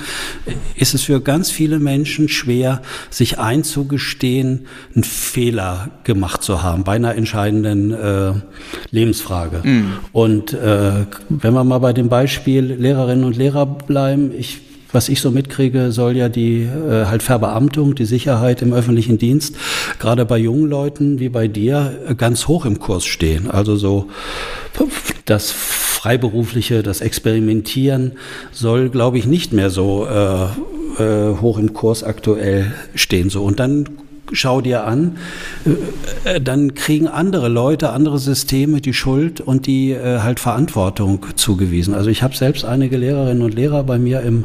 ist 0.74 0.94
es 0.94 1.02
für 1.02 1.22
ganz 1.22 1.50
viele 1.50 1.78
Menschen 1.78 2.28
schwer, 2.28 2.82
sich 3.08 3.38
einzugestehen, 3.38 4.66
einen 4.94 5.04
Fehler 5.04 5.88
gemacht 6.04 6.42
zu 6.42 6.62
haben 6.62 6.84
bei 6.84 6.96
einer 6.96 7.14
entscheidenden 7.14 7.92
äh, 7.92 8.32
Lebensfrage. 8.90 9.62
Mhm. 9.64 9.92
Und 10.12 10.52
äh, 10.52 11.06
wenn 11.30 11.54
wir 11.54 11.64
mal 11.64 11.78
bei 11.78 11.94
dem 11.94 12.10
Beispiel 12.10 12.74
Lehrerinnen 12.74 13.24
und 13.24 13.38
Lehrer 13.38 13.64
bleiben, 13.64 14.32
ich 14.36 14.65
was 14.96 15.10
ich 15.10 15.20
so 15.20 15.30
mitkriege, 15.30 15.92
soll 15.92 16.16
ja 16.16 16.30
die 16.30 16.62
äh, 16.62 17.04
halt 17.04 17.22
Verbeamtung, 17.22 17.94
die 17.94 18.06
Sicherheit 18.06 18.62
im 18.62 18.72
öffentlichen 18.72 19.18
Dienst, 19.18 19.56
gerade 19.98 20.24
bei 20.24 20.38
jungen 20.38 20.70
Leuten 20.70 21.20
wie 21.20 21.28
bei 21.28 21.48
dir, 21.48 21.98
äh, 22.08 22.14
ganz 22.14 22.48
hoch 22.48 22.64
im 22.64 22.78
Kurs 22.78 23.04
stehen. 23.04 23.50
Also 23.50 23.76
so 23.76 24.06
das 25.26 25.50
Freiberufliche, 25.50 26.82
das 26.82 27.02
Experimentieren 27.02 28.12
soll, 28.52 28.88
glaube 28.88 29.18
ich, 29.18 29.26
nicht 29.26 29.52
mehr 29.52 29.68
so 29.68 30.06
äh, 30.06 30.44
äh, 31.02 31.36
hoch 31.42 31.58
im 31.58 31.74
Kurs 31.74 32.02
aktuell 32.02 32.72
stehen. 32.94 33.28
So. 33.28 33.44
Und 33.44 33.60
dann 33.60 33.86
schau 34.32 34.60
dir 34.60 34.84
an, 34.84 35.18
äh, 36.24 36.40
dann 36.40 36.74
kriegen 36.74 37.08
andere 37.08 37.48
Leute, 37.48 37.90
andere 37.90 38.18
Systeme 38.18 38.80
die 38.80 38.94
Schuld 38.94 39.40
und 39.40 39.66
die 39.66 39.92
äh, 39.92 40.20
halt 40.20 40.40
Verantwortung 40.40 41.26
zugewiesen. 41.36 41.94
Also 41.94 42.10
ich 42.10 42.22
habe 42.22 42.36
selbst 42.36 42.64
einige 42.64 42.96
Lehrerinnen 42.96 43.42
und 43.42 43.54
Lehrer 43.54 43.84
bei 43.84 43.98
mir 43.98 44.20
im 44.22 44.44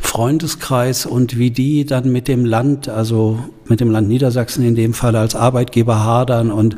Freundeskreis 0.00 1.06
und 1.06 1.38
wie 1.38 1.50
die 1.50 1.84
dann 1.84 2.12
mit 2.12 2.28
dem 2.28 2.44
Land, 2.44 2.88
also 2.88 3.38
mit 3.72 3.80
dem 3.80 3.90
Land 3.90 4.06
Niedersachsen 4.06 4.62
in 4.66 4.74
dem 4.74 4.92
Fall 4.92 5.16
als 5.16 5.34
Arbeitgeber 5.34 6.04
hadern 6.04 6.50
und 6.50 6.76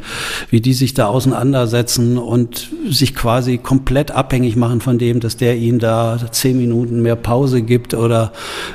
wie 0.48 0.60
die 0.60 0.74
sich 0.74 0.94
da 0.94 1.06
auseinandersetzen 1.06 2.18
und 2.18 2.68
sich 2.88 3.16
quasi 3.16 3.58
komplett 3.58 4.12
abhängig 4.12 4.54
machen 4.54 4.80
von 4.80 4.96
dem, 4.96 5.18
dass 5.18 5.36
der 5.36 5.56
ihnen 5.56 5.80
da 5.80 6.20
zehn 6.30 6.56
Minuten 6.56 7.02
mehr 7.02 7.16
Pause 7.16 7.62
gibt 7.62 7.94
oder 7.94 8.32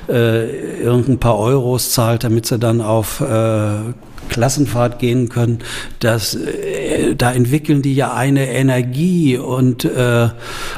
äh, 0.09 0.81
irgendein 0.81 1.17
paar 1.17 1.39
Euros 1.39 1.93
zahlt, 1.93 2.25
damit 2.25 2.45
sie 2.45 2.59
dann 2.59 2.81
auf 2.81 3.21
äh, 3.21 3.93
Klassenfahrt 4.27 4.99
gehen 4.99 5.29
können, 5.29 5.59
das, 5.99 6.35
äh, 6.35 7.15
da 7.15 7.31
entwickeln 7.31 7.81
die 7.81 7.95
ja 7.95 8.13
eine 8.13 8.49
Energie 8.49 9.37
und 9.37 9.85
äh, 9.85 10.27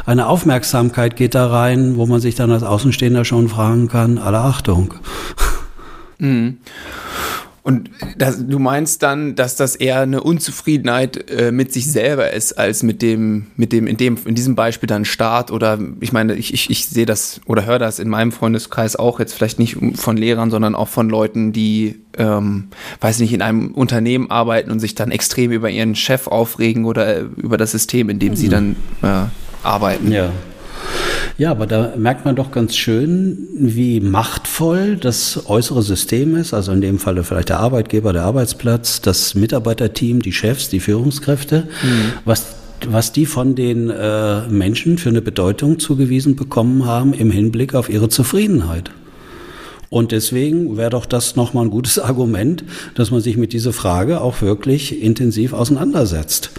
eine 0.05 0.27
Aufmerksamkeit 0.27 1.15
geht 1.15 1.33
da 1.33 1.47
rein, 1.47 1.97
wo 1.97 2.05
man 2.05 2.21
sich 2.21 2.35
dann 2.35 2.51
als 2.51 2.61
Außenstehender 2.61 3.25
schon 3.25 3.49
fragen 3.49 3.87
kann, 3.87 4.19
alle 4.19 4.39
Achtung. 4.39 4.93
Mhm. 6.19 6.57
Und 7.63 7.91
das, 8.17 8.47
du 8.47 8.57
meinst 8.57 9.03
dann, 9.03 9.35
dass 9.35 9.55
das 9.55 9.75
eher 9.75 9.99
eine 9.99 10.23
Unzufriedenheit 10.23 11.29
äh, 11.29 11.51
mit 11.51 11.71
sich 11.71 11.91
selber 11.91 12.31
ist, 12.31 12.53
als 12.53 12.81
mit 12.81 13.03
dem, 13.03 13.47
mit 13.55 13.71
dem, 13.71 13.85
in 13.85 13.97
dem, 13.97 14.17
in 14.25 14.33
diesem 14.33 14.55
Beispiel 14.55 14.87
dann 14.87 15.05
Staat 15.05 15.51
oder 15.51 15.77
ich 15.99 16.11
meine, 16.11 16.33
ich, 16.35 16.53
ich, 16.55 16.71
ich 16.71 16.87
sehe 16.87 17.05
das 17.05 17.39
oder 17.45 17.65
höre 17.65 17.77
das 17.77 17.99
in 17.99 18.09
meinem 18.09 18.31
Freundeskreis 18.31 18.95
auch 18.95 19.19
jetzt 19.19 19.33
vielleicht 19.33 19.59
nicht 19.59 19.77
von 19.95 20.17
Lehrern, 20.17 20.49
sondern 20.49 20.73
auch 20.73 20.87
von 20.87 21.07
Leuten, 21.07 21.51
die, 21.51 21.99
ähm, 22.17 22.69
weiß 22.99 23.19
nicht, 23.19 23.33
in 23.33 23.43
einem 23.43 23.73
Unternehmen 23.73 24.31
arbeiten 24.31 24.71
und 24.71 24.79
sich 24.79 24.95
dann 24.95 25.11
extrem 25.11 25.51
über 25.51 25.69
ihren 25.69 25.93
Chef 25.93 26.27
aufregen 26.27 26.85
oder 26.85 27.19
über 27.19 27.57
das 27.57 27.71
System, 27.71 28.09
in 28.09 28.17
dem 28.17 28.31
mhm. 28.31 28.35
sie 28.37 28.49
dann 28.49 28.75
äh, 29.03 29.25
arbeiten. 29.63 30.11
Ja. 30.11 30.31
Ja, 31.37 31.51
aber 31.51 31.65
da 31.65 31.93
merkt 31.97 32.25
man 32.25 32.35
doch 32.35 32.51
ganz 32.51 32.75
schön, 32.75 33.47
wie 33.53 33.99
machtvoll 33.99 34.97
das 34.97 35.45
äußere 35.47 35.81
System 35.81 36.35
ist, 36.35 36.53
also 36.53 36.71
in 36.71 36.81
dem 36.81 36.99
Falle 36.99 37.23
vielleicht 37.23 37.49
der 37.49 37.59
Arbeitgeber, 37.59 38.13
der 38.13 38.23
Arbeitsplatz, 38.23 39.01
das 39.01 39.33
Mitarbeiterteam, 39.35 40.21
die 40.21 40.33
Chefs, 40.33 40.69
die 40.69 40.79
Führungskräfte, 40.79 41.67
mhm. 41.83 42.13
was 42.25 42.55
was 42.87 43.11
die 43.11 43.27
von 43.27 43.53
den 43.53 43.91
äh, 43.91 44.47
Menschen 44.47 44.97
für 44.97 45.09
eine 45.09 45.21
Bedeutung 45.21 45.77
zugewiesen 45.77 46.35
bekommen 46.35 46.85
haben 46.85 47.13
im 47.13 47.29
Hinblick 47.29 47.75
auf 47.75 47.89
ihre 47.89 48.09
Zufriedenheit. 48.09 48.91
Und 49.91 50.13
deswegen 50.13 50.77
wäre 50.77 50.89
doch 50.89 51.05
das 51.05 51.35
nochmal 51.35 51.65
ein 51.65 51.69
gutes 51.69 51.99
Argument, 51.99 52.63
dass 52.95 53.11
man 53.11 53.21
sich 53.21 53.37
mit 53.37 53.53
dieser 53.53 53.73
Frage 53.73 54.21
auch 54.21 54.41
wirklich 54.41 55.01
intensiv 55.03 55.53
auseinandersetzt. 55.53 56.51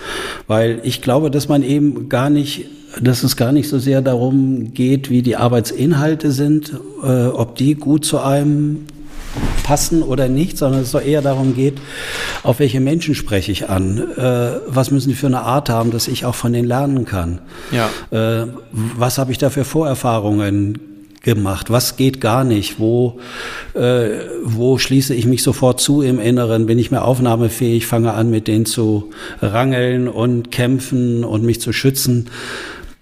Weil 0.47 0.81
ich 0.85 1.03
glaube, 1.03 1.31
dass 1.31 1.49
man 1.49 1.63
eben 1.63 2.09
gar 2.09 2.31
nicht 2.31 2.67
dass 3.01 3.23
es 3.23 3.37
gar 3.37 3.53
nicht 3.53 3.69
so 3.69 3.79
sehr 3.79 4.03
darum 4.03 4.75
geht, 4.75 5.11
wie 5.11 5.23
die 5.23 5.37
Arbeitsinhalte 5.37 6.33
sind, 6.33 6.73
äh, 7.03 7.27
ob 7.27 7.57
die 7.57 7.75
gut 7.75 8.05
zu 8.05 8.21
einem 8.21 8.87
passen 9.63 10.03
oder 10.03 10.29
nicht, 10.29 10.59
sondern 10.59 10.83
es 10.83 10.91
so 10.91 10.99
eher 10.99 11.23
darum 11.23 11.55
geht, 11.55 11.79
auf 12.43 12.59
welche 12.59 12.81
Menschen 12.81 13.15
spreche 13.15 13.53
ich 13.53 13.69
an, 13.69 13.99
äh, 14.17 14.61
was 14.67 14.91
müssen 14.91 15.09
die 15.09 15.15
für 15.15 15.29
eine 15.29 15.41
Art 15.41 15.71
haben, 15.71 15.91
dass 15.91 16.09
ich 16.09 16.25
auch 16.25 16.35
von 16.35 16.53
denen 16.53 16.69
lernen 16.69 17.05
kann, 17.05 17.41
ja. 17.71 17.89
äh, 18.11 18.47
was 18.73 19.19
habe 19.19 19.33
ich 19.33 19.39
da 19.39 19.51
für 19.51 19.65
Vorerfahrungen 19.65 20.79
gemacht, 21.23 21.71
was 21.71 21.97
geht 21.97 22.21
gar 22.21 22.45
nicht, 22.45 22.81
wo, 22.81 23.21
äh, 23.75 24.09
wo 24.43 24.79
schließe 24.79 25.15
ich 25.15 25.27
mich 25.27 25.43
sofort 25.43 25.81
zu 25.81 26.03
im 26.03 26.19
Inneren, 26.19 26.67
bin 26.67 26.79
ich 26.79 26.91
mehr 26.91 27.05
aufnahmefähig, 27.05 27.87
fange 27.87 28.13
an 28.13 28.31
mit 28.31 28.49
denen 28.49 28.67
zu 28.67 29.11
rangeln 29.41 30.09
und 30.09 30.51
kämpfen 30.51 31.25
und 31.25 31.45
mich 31.45 31.61
zu 31.61 31.73
schützen. 31.73 32.29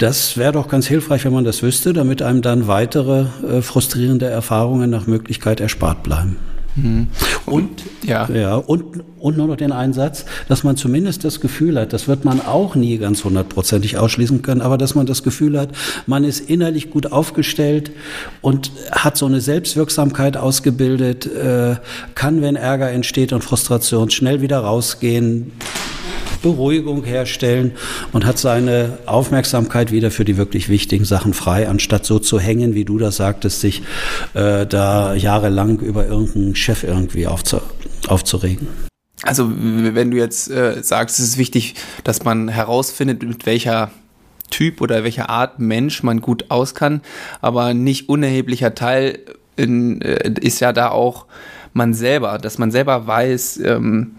Das 0.01 0.39
wäre 0.39 0.53
doch 0.53 0.67
ganz 0.67 0.87
hilfreich, 0.87 1.27
wenn 1.27 1.35
man 1.35 1.45
das 1.45 1.63
wüsste, 1.63 1.93
damit 1.93 2.23
einem 2.23 2.41
dann 2.41 2.67
weitere 2.67 3.27
äh, 3.47 3.61
frustrierende 3.61 4.25
Erfahrungen 4.25 4.89
nach 4.89 5.07
Möglichkeit 5.07 5.61
erspart 5.61 6.03
bleiben. 6.03 6.39
Mhm. 6.75 7.09
Und, 7.45 7.69
ja. 8.03 8.27
Ja, 8.31 8.55
und, 8.55 9.03
und 9.19 9.37
nur 9.37 9.47
noch 9.47 9.57
den 9.57 9.73
Einsatz, 9.73 10.25
dass 10.49 10.65
man 10.65 10.79
zumindest 10.79 11.25
das 11.25 11.41
Gefühl 11.41 11.79
hat, 11.79 11.93
das 11.93 12.09
wird 12.09 12.25
man 12.25 12.41
auch 12.41 12.77
nie 12.77 12.97
ganz 12.97 13.25
hundertprozentig 13.25 13.99
ausschließen 13.99 14.41
können, 14.41 14.63
aber 14.63 14.79
dass 14.79 14.95
man 14.95 15.05
das 15.05 15.23
Gefühl 15.23 15.61
hat, 15.61 15.69
man 16.07 16.25
ist 16.25 16.49
innerlich 16.49 16.89
gut 16.89 17.13
aufgestellt 17.13 17.91
und 18.41 18.73
hat 18.93 19.19
so 19.19 19.27
eine 19.27 19.43
Selbstwirksamkeit 19.43 20.39
ausgebildet, 20.39 21.27
äh, 21.27 21.77
kann, 22.15 22.41
wenn 22.41 22.57
Ärger 22.57 22.91
entsteht 22.91 23.35
und 23.35 23.45
Frustration, 23.45 24.09
schnell 24.09 24.41
wieder 24.41 24.61
rausgehen, 24.61 25.53
Beruhigung 26.43 27.05
herstellen 27.05 27.73
und 28.13 28.25
hat 28.25 28.39
seine 28.39 28.99
Aufmerksamkeit 29.07 29.93
wieder 29.93 30.11
für 30.11 30.25
die 30.25 30.37
wirklich 30.37 30.69
wichtigen 30.69 31.05
Sachen 31.05 31.35
frei, 31.35 31.69
anstatt 31.69 32.05
so 32.05 32.19
zu 32.19 32.41
hängen, 32.41 32.75
wie 32.75 32.85
du 32.85 32.99
das 32.99 33.17
sagtest, 33.17 33.61
sich 33.61 33.83
äh, 34.35 34.67
da 34.67 35.15
jahrelang 35.15 35.79
über 35.81 36.07
irgendeinen 36.07 36.55
Chef 36.55 36.85
irgendwie 36.85 37.27
aufzu 37.27 37.61
aufzuregen. 38.09 38.67
Also 39.23 39.51
wenn 39.53 40.11
du 40.11 40.17
jetzt 40.17 40.51
äh, 40.51 40.83
sagst, 40.83 41.19
es 41.19 41.27
ist 41.27 41.39
wichtig, 41.39 41.75
dass 42.05 42.25
man 42.25 42.49
herausfindet, 42.49 43.23
mit 43.23 43.45
welcher 43.45 43.91
Typ 44.51 44.81
oder 44.81 45.05
welcher 45.05 45.29
Art 45.29 45.59
Mensch 45.59 46.03
man 46.03 46.21
gut 46.21 46.51
aus 46.51 46.75
kann, 46.75 47.03
aber 47.41 47.75
nicht 47.75 48.09
unerheblicher 48.09 48.75
Teil 48.75 49.19
in, 49.57 50.01
äh, 50.01 50.33
ist 50.41 50.61
ja 50.61 50.73
da 50.73 50.91
auch 50.91 51.27
man 51.73 51.95
selber, 51.95 52.39
dass 52.39 52.59
man 52.59 52.71
selber 52.71 53.07
weiß, 53.07 53.61
ähm, 53.65 54.13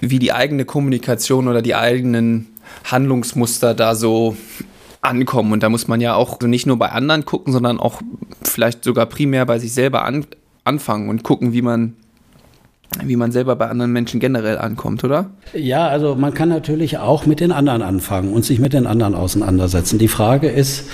wie 0.00 0.18
die 0.18 0.32
eigene 0.32 0.64
Kommunikation 0.64 1.48
oder 1.48 1.62
die 1.62 1.74
eigenen 1.74 2.48
Handlungsmuster 2.84 3.74
da 3.74 3.94
so 3.94 4.36
ankommen. 5.00 5.52
Und 5.52 5.62
da 5.62 5.68
muss 5.68 5.88
man 5.88 6.00
ja 6.00 6.14
auch 6.14 6.40
nicht 6.40 6.66
nur 6.66 6.78
bei 6.78 6.90
anderen 6.90 7.24
gucken, 7.24 7.52
sondern 7.52 7.80
auch 7.80 8.02
vielleicht 8.42 8.84
sogar 8.84 9.06
primär 9.06 9.46
bei 9.46 9.58
sich 9.58 9.72
selber 9.72 10.04
an, 10.04 10.26
anfangen 10.64 11.08
und 11.08 11.22
gucken, 11.22 11.52
wie 11.52 11.62
man 11.62 11.94
wie 13.04 13.16
man 13.16 13.32
selber 13.32 13.54
bei 13.54 13.68
anderen 13.68 13.92
Menschen 13.92 14.18
generell 14.18 14.56
ankommt, 14.56 15.04
oder? 15.04 15.30
Ja, 15.52 15.88
also 15.88 16.14
man 16.14 16.32
kann 16.32 16.48
natürlich 16.48 16.96
auch 16.96 17.26
mit 17.26 17.40
den 17.40 17.52
anderen 17.52 17.82
anfangen 17.82 18.32
und 18.32 18.46
sich 18.46 18.60
mit 18.60 18.72
den 18.72 18.86
anderen 18.86 19.14
auseinandersetzen. 19.14 19.98
Die 19.98 20.08
Frage 20.08 20.48
ist, 20.48 20.84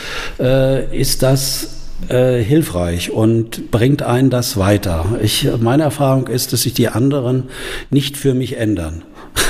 äh, 0.41 0.99
ist 0.99 1.23
das 1.23 1.84
äh, 2.09 2.43
hilfreich 2.43 3.11
und 3.11 3.71
bringt 3.71 4.03
einen 4.03 4.31
das 4.31 4.57
weiter. 4.57 5.19
Ich, 5.23 5.49
meine 5.61 5.85
Erfahrung 5.85 6.27
ist, 6.27 6.53
dass 6.53 6.63
sich 6.63 6.75
die 6.75 6.89
anderen 6.89 7.45
nicht 7.91 8.17
für 8.17 8.35
mich 8.35 8.57
ändern. 8.57 9.03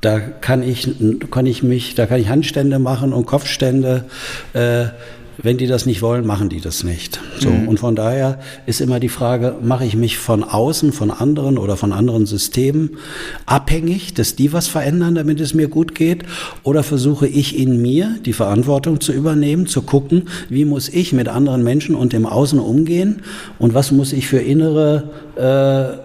Da 0.00 0.20
kann 0.20 0.62
ich, 0.62 0.86
kann 1.30 1.46
ich 1.46 1.62
mich, 1.62 1.94
da 1.94 2.04
kann 2.04 2.20
ich 2.20 2.28
Handstände 2.28 2.78
machen 2.78 3.14
und 3.14 3.24
Kopfstände. 3.24 4.04
Äh, 4.52 4.88
wenn 5.42 5.56
die 5.56 5.66
das 5.66 5.86
nicht 5.86 6.02
wollen, 6.02 6.26
machen 6.26 6.48
die 6.48 6.60
das 6.60 6.84
nicht. 6.84 7.20
So. 7.38 7.50
Mhm. 7.50 7.68
Und 7.68 7.80
von 7.80 7.96
daher 7.96 8.38
ist 8.66 8.80
immer 8.80 9.00
die 9.00 9.08
Frage, 9.08 9.56
mache 9.62 9.84
ich 9.84 9.96
mich 9.96 10.18
von 10.18 10.44
außen, 10.44 10.92
von 10.92 11.10
anderen 11.10 11.58
oder 11.58 11.76
von 11.76 11.92
anderen 11.92 12.26
Systemen 12.26 12.98
abhängig, 13.46 14.14
dass 14.14 14.36
die 14.36 14.52
was 14.52 14.68
verändern, 14.68 15.14
damit 15.14 15.40
es 15.40 15.54
mir 15.54 15.68
gut 15.68 15.94
geht? 15.94 16.24
Oder 16.62 16.82
versuche 16.82 17.26
ich 17.26 17.58
in 17.58 17.82
mir 17.82 18.16
die 18.24 18.32
Verantwortung 18.32 19.00
zu 19.00 19.12
übernehmen, 19.12 19.66
zu 19.66 19.82
gucken, 19.82 20.28
wie 20.48 20.64
muss 20.64 20.88
ich 20.88 21.12
mit 21.12 21.28
anderen 21.28 21.62
Menschen 21.62 21.94
und 21.94 22.12
dem 22.12 22.26
Außen 22.26 22.58
umgehen 22.58 23.22
und 23.58 23.74
was 23.74 23.92
muss 23.92 24.12
ich 24.12 24.26
für 24.26 24.38
innere 24.38 25.10
äh, 25.36 26.04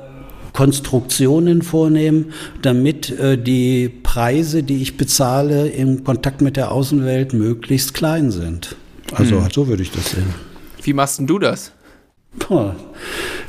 Konstruktionen 0.54 1.62
vornehmen, 1.62 2.34
damit 2.62 3.18
äh, 3.18 3.38
die 3.38 3.90
Preise, 3.90 4.64
die 4.64 4.82
ich 4.82 4.98
bezahle 4.98 5.70
im 5.70 6.04
Kontakt 6.04 6.42
mit 6.42 6.58
der 6.58 6.72
Außenwelt, 6.72 7.34
möglichst 7.34 7.94
klein 7.94 8.32
sind. 8.32 8.76
Also 9.14 9.42
hm. 9.42 9.50
so 9.52 9.68
würde 9.68 9.84
ich 9.84 9.92
das 9.92 10.12
sehen. 10.12 10.34
Wie 10.82 10.94
machst 10.94 11.20
denn 11.20 11.28
du 11.28 11.40
das? 11.40 11.72
Puh, 12.38 12.72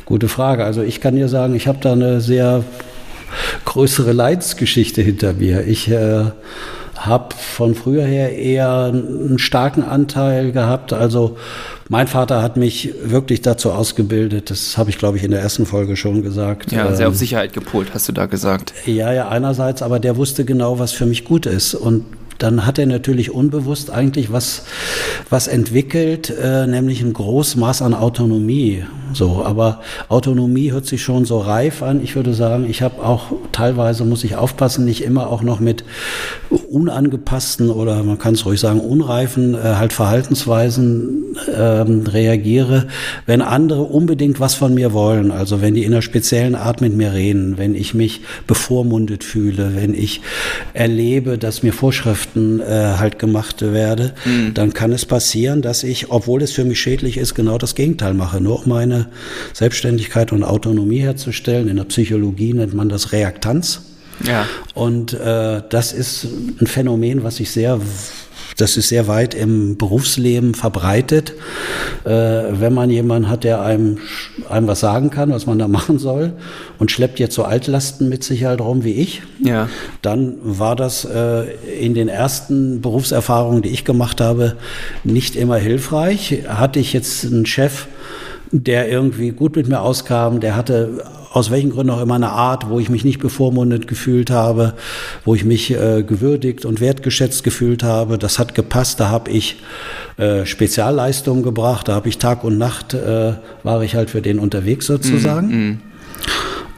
gute 0.05 0.29
Frage. 0.29 0.64
Also 0.64 0.83
ich 0.83 1.00
kann 1.00 1.17
dir 1.17 1.29
sagen, 1.29 1.55
ich 1.55 1.69
habe 1.69 1.79
da 1.81 1.93
eine 1.93 2.21
sehr 2.21 2.64
größere 3.64 4.12
Leidensgeschichte 4.12 5.02
hinter 5.02 5.35
mir. 5.35 5.67
Ich 5.67 5.88
äh, 5.88 6.25
habe 6.97 7.35
von 7.35 7.75
früher 7.75 8.05
her 8.05 8.37
eher 8.37 8.93
einen 8.93 9.38
starken 9.38 9.83
Anteil 9.83 10.52
gehabt. 10.52 10.93
Also 10.93 11.37
mein 11.88 12.09
Vater 12.09 12.43
hat 12.43 12.57
mich 12.57 12.93
wirklich 13.02 13.43
dazu 13.43 13.73
ausgebildet. 13.73 14.50
Das 14.50 14.76
habe 14.76 14.90
ich, 14.90 14.99
glaube 14.99 15.17
ich, 15.17 15.25
in 15.25 15.31
der 15.31 15.40
ersten 15.40 15.67
Folge 15.67 15.97
schon 15.97 16.23
gesagt. 16.23 16.73
Ja, 16.73 16.95
sehr 16.95 17.09
auf 17.09 17.14
ähm, 17.14 17.19
Sicherheit 17.19 17.52
gepolt, 17.52 17.88
hast 17.95 18.09
du 18.09 18.12
da 18.12 18.26
gesagt. 18.26 18.75
Ja, 18.87 19.12
ja, 19.12 19.29
einerseits, 19.29 19.83
aber 19.83 19.99
der 19.99 20.17
wusste 20.17 20.45
genau, 20.45 20.79
was 20.79 20.93
für 20.93 21.07
mich 21.07 21.25
gut 21.25 21.47
ist. 21.47 21.75
Und 21.75 22.05
dann 22.42 22.66
hat 22.66 22.78
er 22.78 22.87
natürlich 22.87 23.30
unbewusst 23.30 23.90
eigentlich 23.90 24.32
was, 24.32 24.64
was 25.28 25.47
entwickelt, 25.47 26.30
äh, 26.30 26.66
nämlich 26.66 27.02
ein 27.02 27.12
großes 27.12 27.56
Maß 27.56 27.82
an 27.82 27.94
Autonomie. 27.94 28.85
So, 29.12 29.45
aber 29.45 29.81
Autonomie 30.09 30.73
hört 30.73 30.87
sich 30.87 31.02
schon 31.02 31.25
so 31.25 31.38
reif 31.38 31.83
an. 31.83 32.02
Ich 32.02 32.17
würde 32.17 32.35
sagen, 32.35 32.69
ich 32.69 32.83
habe 32.83 33.05
auch 33.05 33.33
teilweise 33.52 34.05
muss 34.05 34.25
ich 34.25 34.37
aufpassen, 34.37 34.85
nicht 34.85 35.02
immer 35.02 35.29
auch 35.29 35.43
noch 35.43 35.61
mit 35.61 35.85
unangepassten 36.71 37.71
oder 37.71 38.02
man 38.02 38.19
kann 38.19 38.35
es 38.35 38.47
ruhig 38.47 38.61
sagen 38.61 38.81
unreifen 38.81 39.55
äh, 39.55 39.59
halt 39.59 39.93
Verhaltensweisen 39.93 41.37
ähm, 41.55 42.05
reagiere, 42.07 42.87
wenn 43.26 43.43
andere 43.43 43.83
unbedingt 43.83 44.40
was 44.40 44.55
von 44.55 44.75
mir 44.75 44.93
wollen. 44.93 45.31
Also 45.31 45.61
wenn 45.61 45.75
die 45.75 45.85
in 45.85 45.93
einer 45.93 46.02
speziellen 46.02 46.55
Art 46.55 46.81
mit 46.81 46.95
mir 46.95 47.12
reden, 47.12 47.59
wenn 47.59 47.75
ich 47.75 47.95
mich 47.95 48.23
bevormundet 48.47 49.25
fühle, 49.25 49.76
wenn 49.76 49.95
ich 49.95 50.21
erlebe, 50.73 51.38
dass 51.38 51.62
mir 51.62 51.73
Vorschriften 51.73 52.61
äh, 52.61 52.95
halt 52.99 53.19
gemacht 53.19 53.62
werde, 53.62 54.12
mhm. 54.25 54.55
dann 54.55 54.73
kann 54.73 54.93
es 54.93 55.07
passieren, 55.07 55.62
dass 55.62 55.83
ich, 55.83 56.11
obwohl 56.11 56.43
es 56.43 56.52
für 56.52 56.64
mich 56.64 56.81
schädlich 56.81 57.17
ist, 57.17 57.35
genau 57.35 57.59
das 57.59 57.75
Gegenteil 57.75 58.14
mache. 58.14 58.40
Nur 58.40 58.64
um 58.64 58.71
meine 58.71 59.00
Selbstständigkeit 59.52 60.33
und 60.33 60.45
Autonomie 60.45 61.00
herzustellen. 61.00 61.69
In 61.69 61.76
der 61.76 61.85
Psychologie 61.85 62.52
nennt 62.52 62.75
man 62.75 62.88
das 62.88 63.12
Reaktanz. 63.12 63.83
Ja. 64.26 64.47
Und 64.75 65.14
äh, 65.14 65.62
das 65.69 65.92
ist 65.92 66.26
ein 66.61 66.66
Phänomen, 66.66 67.23
was 67.25 67.40
ich 67.40 67.50
sehr 67.50 67.80
das 68.61 68.76
ist 68.76 68.88
sehr 68.88 69.09
weit 69.09 69.35
im 69.35 69.78
Berufsleben 69.78 70.54
verbreitet. 70.54 71.33
Äh, 72.04 72.11
wenn 72.11 72.75
man 72.75 72.90
jemanden 72.90 73.28
hat, 73.28 73.45
der 73.45 73.62
einem, 73.62 73.99
einem 74.49 74.66
was 74.66 74.80
sagen 74.80 75.11
kann, 75.11 75.30
was 75.30 75.47
man 75.47 75.59
da 75.59 75.69
machen 75.69 75.99
soll 75.99 76.35
und 76.78 76.90
schleppt 76.90 77.19
jetzt 77.19 77.35
so 77.35 77.45
Altlasten 77.45 78.09
mit 78.09 78.23
sich 78.23 78.45
halt 78.45 78.61
rum 78.61 78.85
wie 78.85 78.95
ich, 78.95 79.23
ja. 79.42 79.69
dann 80.02 80.37
war 80.42 80.76
das 80.76 81.04
äh, 81.04 81.45
in 81.80 81.95
den 81.95 82.09
ersten 82.09 82.80
Berufserfahrungen, 82.80 83.62
die 83.62 83.71
ich 83.71 83.85
gemacht 83.85 84.21
habe, 84.21 84.57
nicht 85.04 85.37
immer 85.37 85.57
hilfreich. 85.57 86.42
Hatte 86.47 86.80
ich 86.80 86.92
jetzt 86.92 87.25
einen 87.25 87.47
Chef, 87.47 87.87
der 88.52 88.88
irgendwie 88.88 89.30
gut 89.30 89.57
mit 89.57 89.69
mir 89.69 89.80
auskam, 89.80 90.40
der 90.40 90.57
hatte 90.57 91.04
aus 91.33 91.50
welchen 91.50 91.71
Gründen 91.71 91.90
auch 91.90 92.02
immer 92.02 92.16
eine 92.16 92.30
Art, 92.30 92.69
wo 92.69 92.80
ich 92.80 92.90
mich 92.90 93.04
nicht 93.04 93.21
bevormundet 93.21 93.87
gefühlt 93.87 94.30
habe, 94.30 94.75
wo 95.25 95.35
ich 95.37 95.45
mich 95.45 95.71
äh, 95.71 96.02
gewürdigt 96.02 96.64
und 96.64 96.80
wertgeschätzt 96.80 97.45
gefühlt 97.45 97.85
habe. 97.85 98.19
Das 98.19 98.40
hat 98.40 98.57
gepasst. 98.57 98.99
Da 98.99 99.11
habe 99.11 99.30
ich 99.30 99.61
äh, 100.16 100.45
Spezialleistungen 100.45 101.45
gebracht. 101.45 101.87
Da 101.87 101.95
habe 101.95 102.09
ich 102.09 102.19
Tag 102.19 102.42
und 102.42 102.59
Nacht 102.59 102.95
äh, 102.95 103.35
war 103.62 103.83
ich 103.83 103.95
halt 103.95 104.11
für 104.11 104.23
den 104.23 104.40
unterwegs 104.40 104.87
sozusagen. 104.87 105.49
Mm, 105.49 105.71
mm. 105.71 105.78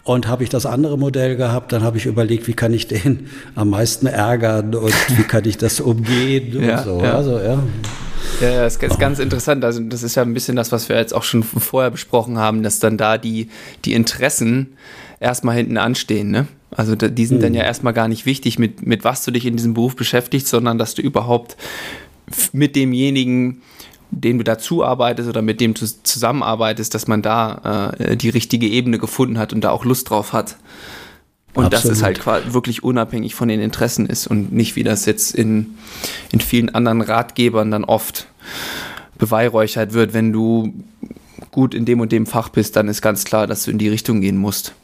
Und 0.05 0.29
habe 0.29 0.43
ich 0.43 0.51
das 0.51 0.67
andere 0.67 0.99
Modell 0.99 1.37
gehabt, 1.37 1.73
dann 1.73 1.83
habe 1.83 1.97
ich 1.97 2.07
überlegt, 2.07 2.49
wie 2.49 2.55
kann 2.55 2.75
ich 2.75 2.89
den 2.89 3.29
am 3.55 3.71
meisten 3.71 4.07
ärgern 4.07 4.75
und 4.75 4.93
wie 5.17 5.23
kann 5.23 5.45
ich 5.47 5.57
das 5.57 5.81
umgehen 5.81 6.61
ja, 6.63 6.79
und 6.79 6.85
so. 6.85 7.01
Ja. 7.03 7.15
Also, 7.15 7.39
ja. 7.39 7.63
Ja, 8.43 8.63
das 8.65 8.77
ist 8.77 8.99
ganz 8.99 9.19
interessant. 9.21 9.65
Also 9.65 9.81
das 9.81 10.03
ist 10.03 10.17
ja 10.17 10.23
ein 10.23 10.35
bisschen 10.35 10.57
das, 10.57 10.73
was 10.73 10.89
wir 10.89 10.97
jetzt 10.97 11.15
auch 11.15 11.23
schon 11.23 11.43
vorher 11.43 11.91
besprochen 11.91 12.39
haben, 12.39 12.63
dass 12.63 12.81
dann 12.81 12.97
da 12.99 13.17
die, 13.17 13.49
die 13.85 13.93
Interessen 13.93 14.77
erstmal 15.21 15.57
hinten 15.57 15.79
anstehen. 15.79 16.31
Ne? 16.31 16.49
Also 16.73 16.97
die 16.97 17.27
sind 17.27 17.39
mhm. 17.39 17.43
dann 17.43 17.55
ja 17.55 17.63
erstmal 17.63 17.93
gar 17.93 18.09
nicht 18.09 18.27
wichtig, 18.27 18.59
mit, 18.59 18.85
mit 18.85 19.05
was 19.05 19.25
du 19.25 19.31
dich 19.31 19.47
in 19.47 19.57
diesem 19.57 19.75
Beruf 19.75 19.95
beschäftigst, 19.95 20.49
sondern 20.49 20.77
dass 20.77 20.95
du 20.95 21.03
überhaupt 21.03 21.57
mit 22.53 22.75
demjenigen, 22.75 23.63
dem 24.11 24.39
du 24.39 24.45
dazu 24.45 24.85
arbeitest 24.85 25.29
oder 25.29 25.43
mit 25.43 25.61
dem 25.61 25.75
du 25.75 25.87
zusammenarbeitest, 25.87 26.95
dass 26.95 27.07
man 27.07 27.23
da 27.23 27.93
äh, 27.99 28.17
die 28.17 28.29
richtige 28.29 28.67
Ebene 28.67 28.99
gefunden 28.99 29.39
hat 29.39 29.53
und 29.53 29.63
da 29.63 29.71
auch 29.71 29.85
Lust 29.85 30.11
drauf 30.11 30.33
hat. 30.33 30.57
Und 31.55 31.67
Absolut. 31.67 31.85
dass 31.85 31.99
es 31.99 32.03
halt 32.03 32.55
wirklich 32.55 32.83
unabhängig 32.83 33.35
von 33.35 33.49
den 33.49 33.61
Interessen 33.61 34.07
ist 34.07 34.27
und 34.27 34.53
nicht, 34.53 34.75
wie 34.75 34.85
das 34.85 35.05
jetzt 35.05 35.35
in, 35.35 35.75
in 36.31 36.41
vielen 36.41 36.75
anderen 36.75 37.03
Ratgebern 37.03 37.71
dann 37.71 37.85
oft 37.85 38.27
beweihräuchert 39.19 39.93
wird. 39.93 40.15
Wenn 40.15 40.33
du 40.33 40.73
gut 41.51 41.75
in 41.75 41.85
dem 41.85 42.01
und 42.01 42.13
dem 42.13 42.27
Fach 42.27 42.49
bist, 42.49 42.77
dann 42.77 42.89
ist 42.89 43.03
ganz 43.03 43.25
klar, 43.25 43.47
dass 43.47 43.65
du 43.65 43.71
in 43.71 43.79
die 43.79 43.89
Richtung 43.89 44.21
gehen 44.21 44.37
musst. 44.37 44.75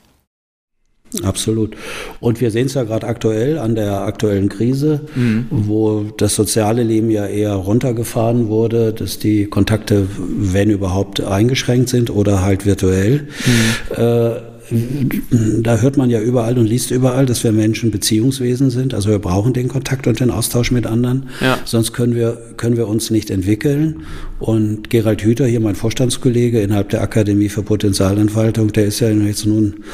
Absolut. 1.23 1.75
Und 2.21 2.41
wir 2.41 2.51
sehen 2.51 2.67
es 2.67 2.75
ja 2.75 2.85
gerade 2.85 3.07
aktuell 3.07 3.59
an 3.59 3.75
der 3.75 4.03
aktuellen 4.03 4.49
Krise, 4.49 5.07
mhm. 5.15 5.47
wo 5.51 6.05
das 6.17 6.35
soziale 6.35 6.83
Leben 6.83 7.11
ja 7.11 7.27
eher 7.27 7.55
runtergefahren 7.55 8.49
wurde, 8.49 8.93
dass 8.93 9.19
die 9.19 9.47
Kontakte, 9.47 10.07
wenn 10.19 10.71
überhaupt, 10.71 11.23
eingeschränkt 11.23 11.89
sind 11.89 12.11
oder 12.11 12.43
halt 12.43 12.67
virtuell. 12.67 13.29
Mhm. 13.47 13.97
Äh, 13.97 14.48
da 14.71 15.79
hört 15.79 15.97
man 15.97 16.11
ja 16.11 16.21
überall 16.21 16.59
und 16.59 16.67
liest 16.67 16.91
überall, 16.91 17.27
dass 17.27 17.43
wir 17.45 17.53
Menschen 17.53 17.91
Beziehungswesen 17.91 18.71
sind. 18.71 18.95
Also 18.95 19.11
wir 19.11 19.19
brauchen 19.19 19.53
den 19.53 19.69
Kontakt 19.69 20.07
und 20.07 20.21
den 20.21 20.31
Austausch 20.31 20.71
mit 20.71 20.87
anderen. 20.87 21.29
Ja. 21.41 21.59
Sonst 21.65 21.93
können 21.93 22.15
wir, 22.15 22.39
können 22.57 22.77
wir 22.77 22.89
uns 22.89 23.11
nicht 23.11 23.31
entwickeln. 23.31 24.03
Und 24.39 24.91
Gerald 24.91 25.23
Hüther, 25.23 25.47
hier 25.47 25.61
mein 25.61 25.75
Vorstandskollege 25.75 26.61
innerhalb 26.61 26.91
der 26.91 27.03
Akademie 27.03 27.49
für 27.49 27.63
Potenzialentfaltung, 27.63 28.73
der 28.73 28.87
ist 28.87 29.01
ja 29.01 29.11
jetzt 29.11 29.47
nun, 29.47 29.85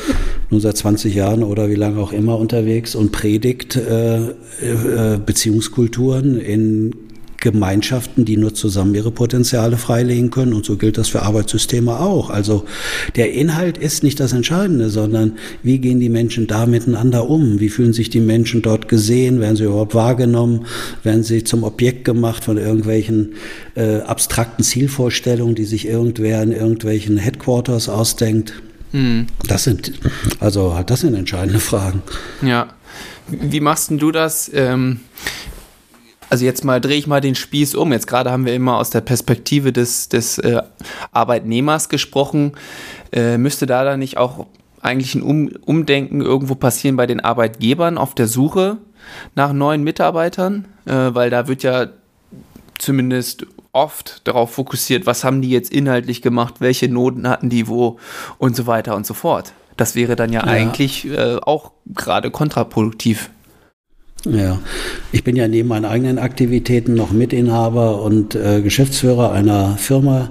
nun 0.51 0.61
seit 0.61 0.77
20 0.77 1.15
Jahren 1.15 1.43
oder 1.43 1.69
wie 1.71 1.77
lange 1.77 2.01
auch 2.01 2.13
immer 2.13 2.39
unterwegs 2.39 2.95
und 2.95 3.13
predigt 3.13 3.77
äh, 3.77 4.17
äh, 4.27 5.19
Beziehungskulturen 5.25 6.39
in 6.39 6.95
Gemeinschaften, 7.45 8.25
die 8.25 8.39
nur 8.39 8.55
zusammen 8.55 8.95
ihre 8.95 9.11
Potenziale 9.11 9.77
freilegen 9.77 10.31
können. 10.31 10.55
Und 10.55 10.65
so 10.65 10.77
gilt 10.77 10.97
das 10.97 11.09
für 11.09 11.23
Arbeitssysteme 11.23 12.01
auch. 12.01 12.31
Also 12.31 12.65
der 13.17 13.35
Inhalt 13.35 13.77
ist 13.77 14.03
nicht 14.03 14.19
das 14.19 14.33
Entscheidende, 14.33 14.89
sondern 14.89 15.35
wie 15.63 15.79
gehen 15.79 16.01
die 16.01 16.09
Menschen 16.09 16.47
da 16.47 16.65
miteinander 16.65 17.29
um? 17.29 17.61
Wie 17.61 17.69
fühlen 17.69 17.93
sich 17.93 18.09
die 18.09 18.21
Menschen 18.21 18.63
dort 18.63 18.89
gesehen? 18.89 19.41
Werden 19.41 19.57
sie 19.57 19.65
überhaupt 19.65 19.95
wahrgenommen? 19.95 20.65
Werden 21.03 21.23
sie 21.23 21.45
zum 21.45 21.65
Objekt 21.65 22.07
gemacht 22.07 22.45
von 22.45 22.57
irgendwelchen 22.57 23.35
äh, 23.75 23.99
abstrakten 23.99 24.65
Zielvorstellungen, 24.65 25.55
die 25.55 25.67
sich 25.67 25.87
irgendwer 25.87 26.43
in 26.43 26.53
irgendwelchen 26.53 27.19
Headquarters 27.19 27.91
ausdenkt? 27.91 28.55
Mhm. 28.93 29.27
Das 29.47 29.65
sind 29.65 29.93
also 30.41 30.75
das 30.87 31.01
sind 31.01 31.15
entscheidende 31.15 31.61
Fragen. 31.61 32.03
Ja. 32.41 32.69
Wie 33.29 33.61
machst 33.61 33.91
denn 33.91 33.99
du 33.99 34.13
das? 34.13 34.51
Ähm 34.55 35.01
also 36.35 36.47
jetzt 36.47 36.65
mal 36.65 36.81
drehe 36.81 36.97
ich 36.97 37.07
mal 37.07 37.21
den 37.21 37.37
Spieß 37.37 37.77
um. 37.77 37.93
Jetzt 37.93 38.09
gerade 38.09 38.33
haben 38.33 38.45
wir 38.45 38.57
immer 38.57 38.79
aus 38.79 38.91
der 38.91 39.03
Perspektive 39.03 39.73
des, 39.73 40.09
des 40.09 40.39
äh, 40.39 40.63
Arbeitnehmers 41.13 41.89
gesprochen. 41.89 42.55
Äh, 43.13 43.39
müsste 43.39 43.67
da 43.67 43.85
dann 43.85 44.01
nicht 44.01 44.17
auch 44.17 44.47
eigentlich 44.81 45.15
ein 45.15 45.23
um 45.23 45.51
Umdenken 45.65 46.21
irgendwo 46.21 46.57
passieren 46.57 46.97
bei 46.97 47.07
den 47.07 47.21
Arbeitgebern 47.21 47.99
auf 47.99 48.17
der 48.17 48.27
Suche 48.27 48.79
nach 49.37 49.53
neuen 49.53 49.85
Mitarbeitern? 49.85 50.65
Äh, 50.87 51.15
weil 51.15 51.31
da 51.31 51.47
wird 51.47 51.63
ja 51.63 51.87
zumindest 52.81 53.47
oft 53.71 54.27
darauf 54.27 54.55
fokussiert, 54.55 55.07
was 55.07 55.23
haben 55.23 55.41
die 55.41 55.51
jetzt 55.51 55.73
inhaltlich 55.73 56.21
gemacht, 56.21 56.55
welche 56.59 56.89
Noten 56.89 57.29
hatten 57.29 57.49
die 57.49 57.69
wo 57.69 58.01
und 58.39 58.57
so 58.57 58.67
weiter 58.67 58.97
und 58.97 59.07
so 59.07 59.15
fort. 59.15 59.53
Das 59.77 59.95
wäre 59.95 60.17
dann 60.17 60.33
ja, 60.33 60.41
ja. 60.41 60.49
eigentlich 60.49 61.07
äh, 61.09 61.37
auch 61.37 61.71
gerade 61.87 62.33
kontraproduktiv. 62.33 63.31
Ja, 64.25 64.59
ich 65.13 65.23
bin 65.23 65.37
ja 65.37 65.49
neben 65.49 65.69
meinen 65.69 65.85
eigenen 65.85 66.19
Aktivitäten 66.19 66.95
noch 66.95 67.13
Mitinhaber 67.13 68.03
und 68.03 68.35
äh, 68.35 68.63
Geschäftsführer 68.63 69.33
einer 69.33 69.77
Firma, 69.77 70.31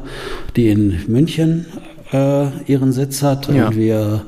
die 0.56 0.70
in 0.70 1.00
München 1.08 1.66
äh, 2.12 2.48
ihren 2.66 2.92
Sitz 2.92 3.22
hat. 3.22 3.50
Ja. 3.50 3.68
Und 3.68 3.76
wir 3.76 4.26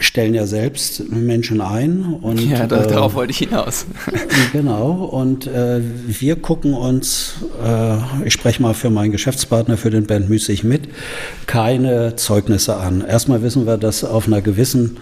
stellen 0.00 0.34
ja 0.34 0.46
selbst 0.46 1.10
Menschen 1.10 1.60
ein. 1.60 2.16
Und, 2.20 2.40
ja, 2.40 2.64
äh, 2.64 2.68
darauf 2.68 3.14
wollte 3.14 3.30
ich 3.30 3.38
hinaus. 3.38 3.86
genau, 4.52 5.04
und 5.04 5.46
äh, 5.46 5.80
wir 6.06 6.36
gucken 6.36 6.74
uns, 6.74 7.34
äh, 7.64 8.26
ich 8.26 8.32
spreche 8.32 8.62
mal 8.62 8.74
für 8.74 8.90
meinen 8.90 9.12
Geschäftspartner, 9.12 9.76
für 9.76 9.90
den 9.90 10.06
Band 10.06 10.28
Müßig 10.28 10.64
mit, 10.64 10.88
keine 11.46 12.16
Zeugnisse 12.16 12.76
an. 12.76 13.04
Erstmal 13.06 13.42
wissen 13.42 13.66
wir, 13.66 13.76
dass 13.76 14.04
auf 14.04 14.26
einer 14.26 14.42
gewissen, 14.42 14.98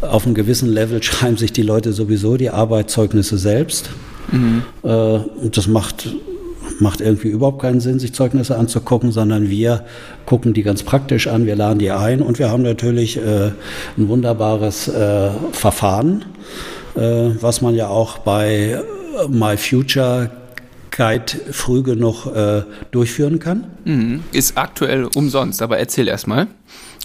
auf 0.00 0.26
einem 0.26 0.34
gewissen 0.34 0.68
Level 0.68 1.02
schreiben 1.02 1.36
sich 1.36 1.52
die 1.52 1.62
Leute 1.62 1.92
sowieso 1.92 2.36
die 2.36 2.50
Arbeitszeugnisse 2.50 3.38
selbst. 3.38 3.90
Mhm. 4.30 4.62
Äh, 4.82 4.88
und 4.88 5.56
das 5.56 5.66
macht 5.66 6.08
macht 6.80 7.00
irgendwie 7.00 7.28
überhaupt 7.28 7.62
keinen 7.62 7.80
Sinn, 7.80 7.98
sich 7.98 8.12
Zeugnisse 8.12 8.56
anzugucken, 8.56 9.12
sondern 9.12 9.48
wir 9.48 9.84
gucken 10.24 10.54
die 10.54 10.62
ganz 10.62 10.82
praktisch 10.82 11.26
an, 11.26 11.46
wir 11.46 11.56
laden 11.56 11.78
die 11.78 11.90
ein 11.90 12.22
und 12.22 12.38
wir 12.38 12.50
haben 12.50 12.62
natürlich 12.62 13.16
äh, 13.16 13.50
ein 13.96 14.08
wunderbares 14.08 14.88
äh, 14.88 15.30
Verfahren, 15.52 16.24
äh, 16.96 17.30
was 17.40 17.62
man 17.62 17.74
ja 17.74 17.88
auch 17.88 18.18
bei 18.18 18.80
My 19.28 19.56
Future 19.56 20.30
Guide 20.96 21.32
früh 21.50 21.82
genug 21.82 22.26
äh, 22.26 22.62
durchführen 22.90 23.38
kann. 23.38 23.64
Mhm. 23.84 24.24
Ist 24.32 24.56
aktuell 24.56 25.08
umsonst, 25.14 25.60
aber 25.60 25.78
erzähl 25.78 26.08
erst 26.08 26.26
mal. 26.26 26.46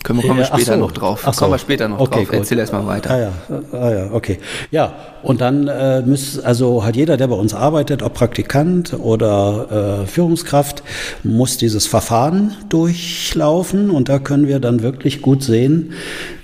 Können 0.04 0.20
wir, 0.20 0.28
kommen 0.28 0.40
wir 0.40 0.46
später 0.46 0.74
so. 0.74 0.80
noch 0.80 0.94
drauf. 0.94 1.24
Ach 1.26 1.36
kommen 1.36 1.52
wir 1.52 1.60
später 1.60 1.88
noch 1.88 2.00
okay, 2.00 2.20
drauf. 2.20 2.30
Gut. 2.30 2.40
Erzähl 2.40 2.58
erst 2.58 2.74
mal 2.74 2.88
weiter. 2.88 3.12
Ah 3.12 3.20
ja, 3.20 3.32
ah 3.78 3.92
ja, 3.92 4.12
okay. 4.12 4.40
Ja, 4.72 4.94
und 5.22 5.42
dann 5.42 5.68
äh, 5.68 6.02
muss, 6.02 6.40
also 6.40 6.84
hat 6.84 6.96
jeder, 6.96 7.18
der 7.18 7.28
bei 7.28 7.36
uns 7.36 7.54
arbeitet, 7.54 8.02
ob 8.02 8.14
Praktikant 8.16 8.94
oder 8.94 10.04
äh, 10.04 10.08
Führungskraft, 10.08 10.82
muss 11.24 11.58
dieses 11.58 11.86
Verfahren 11.86 12.56
durchlaufen 12.70 13.92
und 13.92 14.10
da 14.10 14.18
können 14.18 14.48
wir 14.48 14.60
dann 14.60 14.82
wirklich 14.82 15.22
gut 15.22 15.44
sehen, 15.44 15.94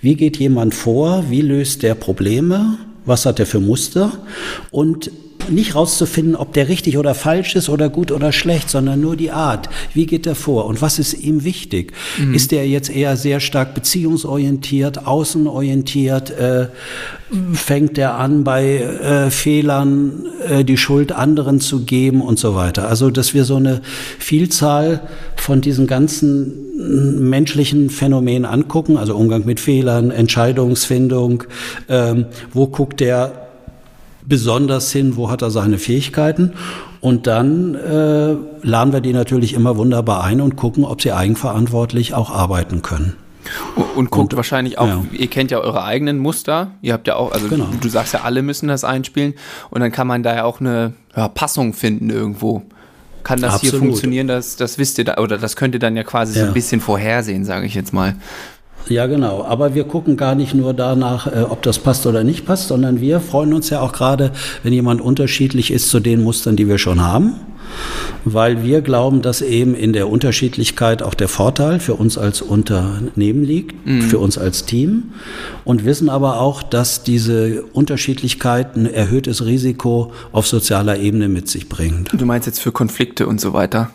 wie 0.02 0.16
geht 0.16 0.38
jemand 0.38 0.76
vor, 0.76 1.24
wie 1.30 1.42
löst 1.42 1.82
der 1.82 1.96
Probleme, 1.96 2.78
was 3.06 3.26
hat 3.26 3.40
er 3.40 3.48
für 3.48 3.60
Muster 3.60 4.12
und 4.70 5.10
nicht 5.50 5.76
rauszufinden, 5.76 6.36
ob 6.36 6.54
der 6.54 6.68
richtig 6.70 6.98
oder 6.98 7.16
falsch 7.16 7.56
ist 7.56 7.70
oder 7.70 7.90
gut 7.90 8.12
oder 8.12 8.32
schlecht, 8.32 8.70
sondern 8.70 9.02
nur 9.02 9.16
die 9.16 9.32
Art. 9.32 9.70
Wie 9.94 10.06
geht 10.06 10.26
er 10.28 10.36
vor 10.36 10.66
und 10.66 10.82
was 10.82 11.00
ist 11.00 11.14
ihm 11.14 11.44
wichtig? 11.44 11.94
Mhm. 12.20 12.34
Ist 12.34 12.54
er 12.54 12.68
jetzt 12.68 12.90
eher 12.90 13.18
sehr 13.18 13.40
stark 13.40 13.74
beziehungsorientiert, 13.74 15.06
außenorientiert? 15.06 16.32
Äh, 16.32 16.68
fängt 17.54 17.98
er 17.98 18.16
an, 18.16 18.44
bei 18.44 18.78
äh, 18.80 19.30
Fehlern 19.30 20.24
äh, 20.48 20.64
die 20.64 20.78
Schuld 20.78 21.12
anderen 21.12 21.60
zu 21.60 21.84
geben 21.84 22.22
und 22.22 22.40
so 22.40 22.56
weiter? 22.56 22.88
Also, 22.88 23.10
dass 23.10 23.34
wir 23.34 23.44
so 23.44 23.58
eine 23.58 23.82
Vielzahl 24.18 25.02
von 25.36 25.62
diesen 25.62 25.88
ganzen 25.88 26.68
menschlichen 26.78 27.90
Phänomenen 27.90 28.46
angucken, 28.46 28.98
also 28.98 29.16
Umgang 29.16 29.46
mit 29.46 29.60
Fehlern, 29.60 30.12
Entscheidungsfindung, 30.12 31.44
ähm, 31.90 32.26
wo 32.54 32.68
guckt 32.68 33.02
er 33.02 33.47
besonders 34.28 34.92
hin, 34.92 35.16
wo 35.16 35.30
hat 35.32 35.42
er 35.42 35.52
seine 35.52 35.78
Fähigkeiten. 35.78 36.54
Und 37.00 37.28
dann 37.28 37.76
äh, 37.76 38.36
laden 38.62 38.94
wir 38.94 39.02
die 39.02 39.14
natürlich 39.14 39.54
immer 39.54 39.78
wunderbar 39.78 40.24
ein 40.24 40.42
und 40.42 40.56
gucken, 40.56 40.84
ob 40.84 41.02
sie 41.02 41.14
eigenverantwortlich 41.14 42.14
auch 42.14 42.32
arbeiten 42.32 42.82
können. 42.82 43.16
Und 43.96 44.12
guckt 44.12 44.34
und, 44.34 44.38
wahrscheinlich 44.38 44.78
auch, 44.78 44.88
ja. 44.88 45.06
ihr 45.14 45.28
kennt 45.28 45.52
ja 45.52 45.60
eure 45.60 45.84
eigenen 45.84 46.18
Muster. 46.20 46.72
Ihr 46.82 46.94
habt 46.94 47.08
ja 47.08 47.16
auch, 47.16 47.32
also 47.32 47.48
genau. 47.48 47.70
du 47.80 47.88
sagst 47.88 48.14
ja, 48.14 48.22
alle 48.22 48.42
müssen 48.42 48.68
das 48.68 48.84
einspielen. 48.84 49.36
Und 49.70 49.80
dann 49.80 49.92
kann 49.92 50.08
man 50.08 50.22
da 50.24 50.36
ja 50.36 50.44
auch 50.44 50.60
eine 50.60 50.94
ja, 51.16 51.30
Passung 51.30 51.74
finden 51.74 52.10
irgendwo. 52.10 52.64
Kann 53.24 53.42
das 53.42 53.56
Absolut. 53.56 53.72
hier 53.72 53.80
funktionieren? 53.80 54.28
Das, 54.28 54.56
das 54.58 54.78
wisst 54.78 54.98
ihr 54.98 55.06
da, 55.06 55.18
oder 55.18 55.38
das 55.38 55.56
könnt 55.56 55.74
ihr 55.76 55.80
dann 55.80 55.96
ja 55.96 56.04
quasi 56.04 56.38
ja. 56.38 56.44
so 56.44 56.48
ein 56.50 56.54
bisschen 56.54 56.82
vorhersehen, 56.82 57.46
sage 57.46 57.66
ich 57.66 57.76
jetzt 57.76 57.94
mal. 57.94 58.16
Ja, 58.90 59.08
genau. 59.08 59.44
Aber 59.44 59.76
wir 59.76 59.84
gucken 59.84 60.18
gar 60.18 60.36
nicht 60.36 60.54
nur 60.54 60.74
danach, 60.74 61.28
äh, 61.28 61.42
ob 61.42 61.62
das 61.62 61.80
passt 61.80 62.06
oder 62.06 62.24
nicht 62.24 62.46
passt, 62.46 62.68
sondern 62.68 63.02
wir 63.02 63.20
freuen 63.20 63.54
uns 63.54 63.70
ja 63.70 63.82
auch 63.82 63.94
gerade, 63.94 64.32
wenn 64.64 64.74
jemand 64.74 65.02
unterschiedlich 65.02 65.72
ist 65.72 65.90
zu 65.90 66.00
den 66.00 66.24
Mustern, 66.24 66.56
die 66.56 66.68
wir 66.68 66.78
schon 66.78 67.02
haben. 67.02 67.36
Weil 68.24 68.64
wir 68.64 68.82
glauben, 68.82 69.22
dass 69.22 69.42
eben 69.42 69.76
in 69.76 69.92
der 69.92 70.10
Unterschiedlichkeit 70.10 71.04
auch 71.04 71.14
der 71.14 71.28
Vorteil 71.28 71.80
für 71.80 71.96
uns 71.96 72.18
als 72.18 72.42
Unternehmen 72.42 73.44
liegt, 73.44 73.86
mhm. 73.86 74.04
für 74.04 74.20
uns 74.20 74.38
als 74.38 74.66
Team. 74.66 75.12
Und 75.66 75.84
wissen 75.84 76.10
aber 76.10 76.40
auch, 76.40 76.64
dass 76.64 77.04
diese 77.04 77.64
Unterschiedlichkeit 77.74 78.78
ein 78.78 78.86
erhöhtes 78.86 79.46
Risiko 79.46 80.14
auf 80.32 80.48
sozialer 80.48 80.98
Ebene 80.98 81.28
mit 81.28 81.50
sich 81.50 81.68
bringt. 81.68 82.10
Du 82.14 82.26
meinst 82.26 82.48
jetzt 82.48 82.60
für 82.60 82.72
Konflikte 82.72 83.28
und 83.28 83.42
so 83.42 83.52
weiter? 83.52 83.92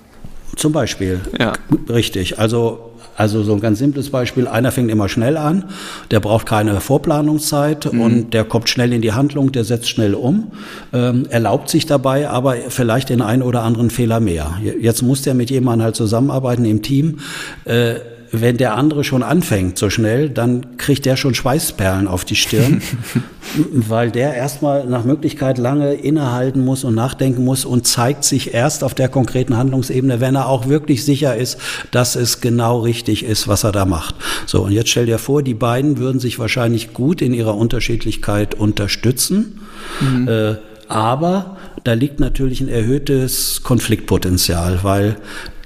Zum 0.57 0.72
Beispiel. 0.72 1.20
Ja. 1.38 1.55
Richtig. 1.88 2.38
Also 2.38 2.91
also 3.16 3.42
so 3.42 3.53
ein 3.53 3.61
ganz 3.61 3.79
simples 3.79 4.11
Beispiel, 4.11 4.48
einer 4.48 4.72
fängt 4.72 4.90
immer 4.90 5.09
schnell 5.09 5.37
an, 5.37 5.64
der 6.11 6.20
braucht 6.20 6.46
keine 6.46 6.81
Vorplanungszeit 6.81 7.92
mhm. 7.92 8.01
und 8.01 8.35
der 8.35 8.44
kommt 8.44 8.68
schnell 8.68 8.92
in 8.92 9.03
die 9.03 9.12
Handlung, 9.12 9.53
der 9.53 9.64
setzt 9.64 9.88
schnell 9.88 10.14
um, 10.14 10.53
ähm, 10.92 11.27
erlaubt 11.29 11.68
sich 11.68 11.87
dabei 11.87 12.29
aber 12.29 12.57
vielleicht 12.68 13.11
den 13.11 13.22
einen 13.22 13.42
oder 13.42 13.62
anderen 13.62 13.90
Fehler 13.90 14.20
mehr. 14.20 14.59
Jetzt 14.81 15.03
muss 15.03 15.22
der 15.22 15.35
mit 15.35 15.51
jemandem 15.51 15.85
halt 15.85 15.96
zusammenarbeiten 15.96 16.64
im 16.64 16.83
Team. 16.83 17.18
Äh, 17.64 17.96
wenn 18.33 18.57
der 18.57 18.77
andere 18.77 19.05
schon 19.05 19.23
anfängt 19.23 19.77
so 19.77 19.90
schnell, 19.90 20.31
dann 20.31 20.79
kriegt 20.79 21.05
der 21.05 21.16
schon 21.16 21.35
Schweißperlen 21.35 22.09
auf 22.09 22.25
die 22.25 22.35
Stirn, 22.35 22.81
weil 23.73 24.11
der 24.11 24.35
erstmal 24.35 24.87
nach 24.87 25.05
Möglichkeit 25.05 25.59
lange 25.59 25.92
innehalten 25.92 26.64
muss 26.64 26.83
und 26.83 26.95
nachdenken 26.95 27.45
muss 27.45 27.66
und 27.66 27.87
zeigt 27.87 28.25
sich 28.25 28.55
erst 28.55 28.85
auf 28.85 28.95
der 28.95 29.11
konkreten 29.11 29.59
Handlungsebene, 29.59 30.21
wenn 30.21 30.35
er 30.35 30.49
auch 30.49 30.66
wirklich 30.66 31.05
sicher 31.05 31.37
ist, 31.37 31.59
dass 31.90 32.16
es 32.16 32.40
genau 32.40 32.81
richtig 32.81 33.23
ist, 33.23 33.49
was 33.49 33.64
er 33.64 33.73
da 33.73 33.85
macht. 33.85 34.14
So, 34.47 34.62
und 34.62 34.73
jetzt 34.73 34.88
stell 34.88 35.07
dir 35.07 35.18
vor, 35.18 35.42
die 35.42 35.55
beiden 35.55 35.99
würden 35.99 36.18
sich 36.18 36.38
wahrscheinlich 36.38 36.95
gut 36.95 37.21
in 37.21 37.35
ihrer 37.35 37.57
Unterschiedlichkeit 37.57 38.55
unterstützen. 38.55 39.61
Mhm. 40.01 40.29
Äh, 40.29 40.55
aber 40.88 41.57
da 41.85 41.95
liegt 41.95 42.21
natürlich 42.21 42.61
ein 42.61 42.68
erhöhtes 42.68 43.62
Konfliktpotenzial, 43.62 44.81
weil 44.83 45.16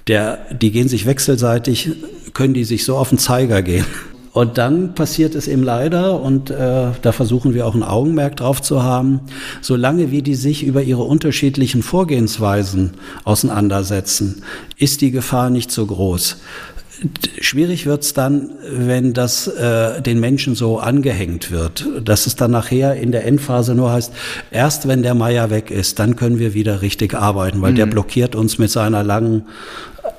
der, 0.08 0.38
die 0.52 0.70
gehen 0.70 0.88
sich 0.88 1.06
wechselseitig 1.06 1.90
können 2.36 2.54
die 2.54 2.64
sich 2.64 2.84
so 2.84 2.96
auf 2.96 3.08
den 3.08 3.18
Zeiger 3.18 3.62
gehen. 3.62 3.86
Und 4.32 4.58
dann 4.58 4.94
passiert 4.94 5.34
es 5.34 5.48
eben 5.48 5.62
leider, 5.62 6.20
und 6.20 6.50
äh, 6.50 6.88
da 7.00 7.12
versuchen 7.12 7.54
wir 7.54 7.66
auch 7.66 7.74
ein 7.74 7.82
Augenmerk 7.82 8.36
drauf 8.36 8.60
zu 8.60 8.82
haben, 8.82 9.20
solange 9.62 10.10
wie 10.10 10.20
die 10.20 10.34
sich 10.34 10.62
über 10.62 10.82
ihre 10.82 11.04
unterschiedlichen 11.04 11.82
Vorgehensweisen 11.82 12.92
auseinandersetzen, 13.24 14.42
ist 14.76 15.00
die 15.00 15.10
Gefahr 15.10 15.48
nicht 15.48 15.70
so 15.70 15.86
groß. 15.86 16.36
Schwierig 17.40 17.84
wird's 17.84 18.14
dann, 18.14 18.52
wenn 18.70 19.12
das 19.12 19.48
äh, 19.48 20.00
den 20.00 20.18
Menschen 20.18 20.54
so 20.54 20.78
angehängt 20.78 21.50
wird, 21.50 21.86
dass 22.02 22.26
es 22.26 22.36
dann 22.36 22.50
nachher 22.50 22.94
in 22.96 23.12
der 23.12 23.26
Endphase 23.26 23.74
nur 23.74 23.92
heißt, 23.92 24.12
erst 24.50 24.88
wenn 24.88 25.02
der 25.02 25.14
Meier 25.14 25.50
weg 25.50 25.70
ist, 25.70 25.98
dann 25.98 26.16
können 26.16 26.38
wir 26.38 26.54
wieder 26.54 26.80
richtig 26.80 27.14
arbeiten, 27.14 27.60
weil 27.60 27.72
mhm. 27.72 27.76
der 27.76 27.86
blockiert 27.86 28.34
uns 28.34 28.56
mit 28.58 28.70
seiner 28.70 29.04
langen, 29.04 29.46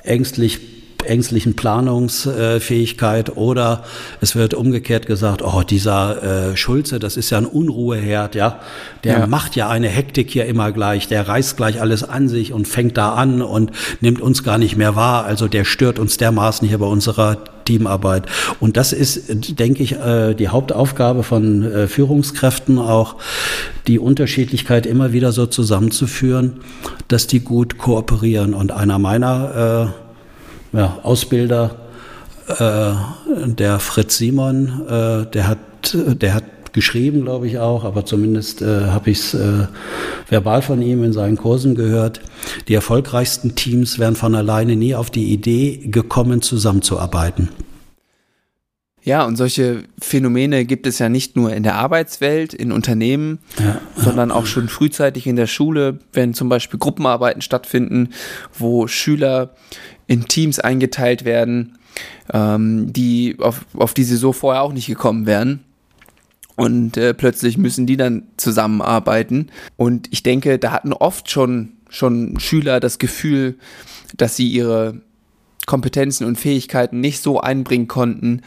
ängstlich 0.04 0.77
ängstlichen 1.04 1.56
Planungsfähigkeit 1.56 3.36
oder 3.36 3.84
es 4.20 4.36
wird 4.36 4.54
umgekehrt 4.54 5.06
gesagt, 5.06 5.42
oh, 5.42 5.62
dieser 5.62 6.50
äh, 6.50 6.56
Schulze, 6.56 6.98
das 6.98 7.16
ist 7.16 7.30
ja 7.30 7.38
ein 7.38 7.46
Unruheherd, 7.46 8.34
ja, 8.34 8.60
der 9.04 9.20
ja. 9.20 9.26
macht 9.26 9.56
ja 9.56 9.68
eine 9.68 9.88
Hektik 9.88 10.30
hier 10.30 10.46
immer 10.46 10.72
gleich, 10.72 11.08
der 11.08 11.28
reißt 11.28 11.56
gleich 11.56 11.80
alles 11.80 12.02
an 12.04 12.28
sich 12.28 12.52
und 12.52 12.66
fängt 12.66 12.96
da 12.96 13.14
an 13.14 13.42
und 13.42 13.72
nimmt 14.00 14.20
uns 14.20 14.42
gar 14.42 14.58
nicht 14.58 14.76
mehr 14.76 14.96
wahr, 14.96 15.24
also 15.24 15.48
der 15.48 15.64
stört 15.64 15.98
uns 15.98 16.16
dermaßen 16.16 16.66
hier 16.66 16.78
bei 16.78 16.86
unserer 16.86 17.38
Teamarbeit. 17.68 18.24
Und 18.60 18.78
das 18.78 18.94
ist, 18.94 19.58
denke 19.58 19.82
ich, 19.82 19.92
äh, 19.92 20.34
die 20.34 20.48
Hauptaufgabe 20.48 21.22
von 21.22 21.62
äh, 21.64 21.86
Führungskräften 21.86 22.78
auch, 22.78 23.16
die 23.86 23.98
Unterschiedlichkeit 23.98 24.86
immer 24.86 25.12
wieder 25.12 25.32
so 25.32 25.44
zusammenzuführen, 25.44 26.60
dass 27.08 27.26
die 27.26 27.40
gut 27.40 27.76
kooperieren. 27.76 28.54
Und 28.54 28.72
einer 28.72 28.98
meiner 28.98 29.92
äh, 29.94 30.07
ja, 30.72 30.98
Ausbilder, 31.02 31.76
äh, 32.48 32.92
der 33.46 33.78
Fritz 33.78 34.16
Simon, 34.18 34.86
äh, 34.88 35.26
der 35.26 35.48
hat, 35.48 35.58
der 35.94 36.34
hat 36.34 36.44
geschrieben, 36.72 37.22
glaube 37.22 37.46
ich 37.46 37.58
auch, 37.58 37.84
aber 37.84 38.04
zumindest 38.04 38.62
äh, 38.62 38.86
habe 38.86 39.10
ich 39.10 39.18
es 39.18 39.34
äh, 39.34 39.66
verbal 40.28 40.62
von 40.62 40.82
ihm 40.82 41.02
in 41.02 41.12
seinen 41.12 41.36
Kursen 41.36 41.74
gehört. 41.74 42.20
Die 42.68 42.74
erfolgreichsten 42.74 43.54
Teams 43.54 43.98
wären 43.98 44.16
von 44.16 44.34
alleine 44.34 44.76
nie 44.76 44.94
auf 44.94 45.10
die 45.10 45.32
Idee 45.32 45.78
gekommen, 45.86 46.42
zusammenzuarbeiten. 46.42 47.48
Ja, 49.08 49.24
und 49.24 49.36
solche 49.36 49.84
Phänomene 49.98 50.66
gibt 50.66 50.86
es 50.86 50.98
ja 50.98 51.08
nicht 51.08 51.34
nur 51.34 51.54
in 51.54 51.62
der 51.62 51.76
Arbeitswelt, 51.76 52.52
in 52.52 52.70
Unternehmen, 52.70 53.38
ja, 53.58 53.80
sondern 53.96 54.30
auch 54.30 54.44
schon 54.44 54.68
frühzeitig 54.68 55.26
in 55.26 55.34
der 55.34 55.46
Schule, 55.46 56.00
wenn 56.12 56.34
zum 56.34 56.50
Beispiel 56.50 56.78
Gruppenarbeiten 56.78 57.40
stattfinden, 57.40 58.10
wo 58.52 58.86
Schüler 58.86 59.54
in 60.08 60.26
Teams 60.26 60.60
eingeteilt 60.60 61.24
werden, 61.24 61.78
ähm, 62.34 62.92
die 62.92 63.36
auf, 63.40 63.64
auf 63.78 63.94
die 63.94 64.04
sie 64.04 64.16
so 64.16 64.34
vorher 64.34 64.60
auch 64.60 64.74
nicht 64.74 64.88
gekommen 64.88 65.24
wären. 65.24 65.64
Und 66.56 66.98
äh, 66.98 67.14
plötzlich 67.14 67.56
müssen 67.56 67.86
die 67.86 67.96
dann 67.96 68.24
zusammenarbeiten. 68.36 69.48
Und 69.78 70.08
ich 70.10 70.22
denke, 70.22 70.58
da 70.58 70.70
hatten 70.70 70.92
oft 70.92 71.30
schon, 71.30 71.78
schon 71.88 72.38
Schüler 72.40 72.78
das 72.78 72.98
Gefühl, 72.98 73.56
dass 74.18 74.36
sie 74.36 74.48
ihre 74.48 75.00
Kompetenzen 75.68 76.26
und 76.26 76.36
Fähigkeiten 76.36 77.00
nicht 77.00 77.22
so 77.22 77.40
einbringen 77.40 77.86
konnten, 77.86 78.40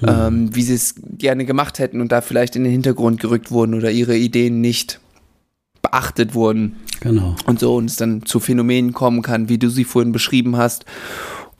mhm. 0.00 0.08
ähm, 0.08 0.56
wie 0.56 0.62
sie 0.62 0.74
es 0.74 0.96
gerne 1.18 1.46
gemacht 1.46 1.78
hätten 1.78 2.00
und 2.00 2.12
da 2.12 2.20
vielleicht 2.20 2.56
in 2.56 2.64
den 2.64 2.72
Hintergrund 2.72 3.20
gerückt 3.20 3.50
wurden 3.50 3.74
oder 3.74 3.90
ihre 3.90 4.16
Ideen 4.16 4.60
nicht 4.60 5.00
beachtet 5.80 6.34
wurden. 6.34 6.76
Genau. 7.00 7.36
Und 7.46 7.60
so 7.60 7.76
und 7.76 7.86
es 7.86 7.96
dann 7.96 8.26
zu 8.26 8.40
Phänomenen 8.40 8.92
kommen 8.92 9.22
kann, 9.22 9.48
wie 9.48 9.58
du 9.58 9.70
sie 9.70 9.84
vorhin 9.84 10.12
beschrieben 10.12 10.56
hast. 10.56 10.84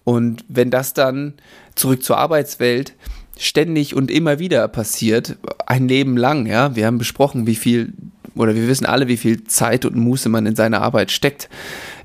Und 0.03 0.45
wenn 0.49 0.71
das 0.71 0.95
dann 0.95 1.35
zurück 1.77 2.03
zur 2.03 2.19
Arbeitswelt 2.19 2.95
ständig 3.39 3.95
und 3.95 4.11
immer 4.11 4.41
wieder 4.41 4.67
passiert, 4.67 5.37
ein 5.67 5.87
Leben 5.87 6.17
lang, 6.17 6.47
ja, 6.47 6.75
wir 6.75 6.87
haben 6.87 6.99
besprochen, 6.99 7.47
wie 7.47 7.55
viel 7.55 7.93
oder 8.37 8.55
wir 8.55 8.69
wissen 8.69 8.87
alle, 8.87 9.09
wie 9.09 9.17
viel 9.17 9.45
Zeit 9.45 9.85
und 9.85 9.97
Muße 9.97 10.29
man 10.29 10.47
in 10.47 10.57
seine 10.57 10.81
Arbeit 10.81 11.11
steckt 11.11 11.49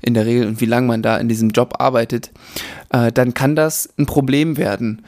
in 0.02 0.14
der 0.14 0.26
Regel 0.26 0.46
und 0.46 0.60
wie 0.60 0.66
lange 0.66 0.86
man 0.86 1.02
da 1.02 1.16
in 1.16 1.28
diesem 1.28 1.50
Job 1.50 1.74
arbeitet, 1.78 2.30
äh, 2.90 3.12
dann 3.12 3.34
kann 3.34 3.56
das 3.56 3.88
ein 3.98 4.06
Problem 4.06 4.56
werden 4.56 5.02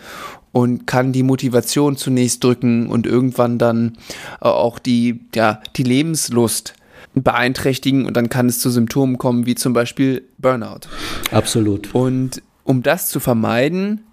und 0.53 0.87
kann 0.87 1.13
die 1.13 1.23
Motivation 1.23 1.97
zunächst 1.97 2.45
drücken 2.45 2.89
und 2.89 3.07
irgendwann 3.07 3.59
dann 3.59 3.97
äh, 4.41 4.49
auch 4.49 4.79
die, 4.79 5.21
ja, 5.35 5.61
die 5.77 5.83
Lebenslust 5.83 6.75
beeinträchtigen 7.15 8.07
und 8.07 8.17
dann 8.17 8.29
kann 8.29 8.47
es 8.47 8.59
zu 8.59 8.71
Symptomen 8.71 9.19
kommen, 9.19 9.47
wie 9.47 9.55
zum 9.55 9.73
Beispiel 9.73 10.27
Burnout. 10.39 10.89
Absolut. 11.31 11.95
Und 11.95 12.43
um 12.65 12.83
das 12.83 13.09
zu 13.09 13.21
vermeiden, 13.21 14.05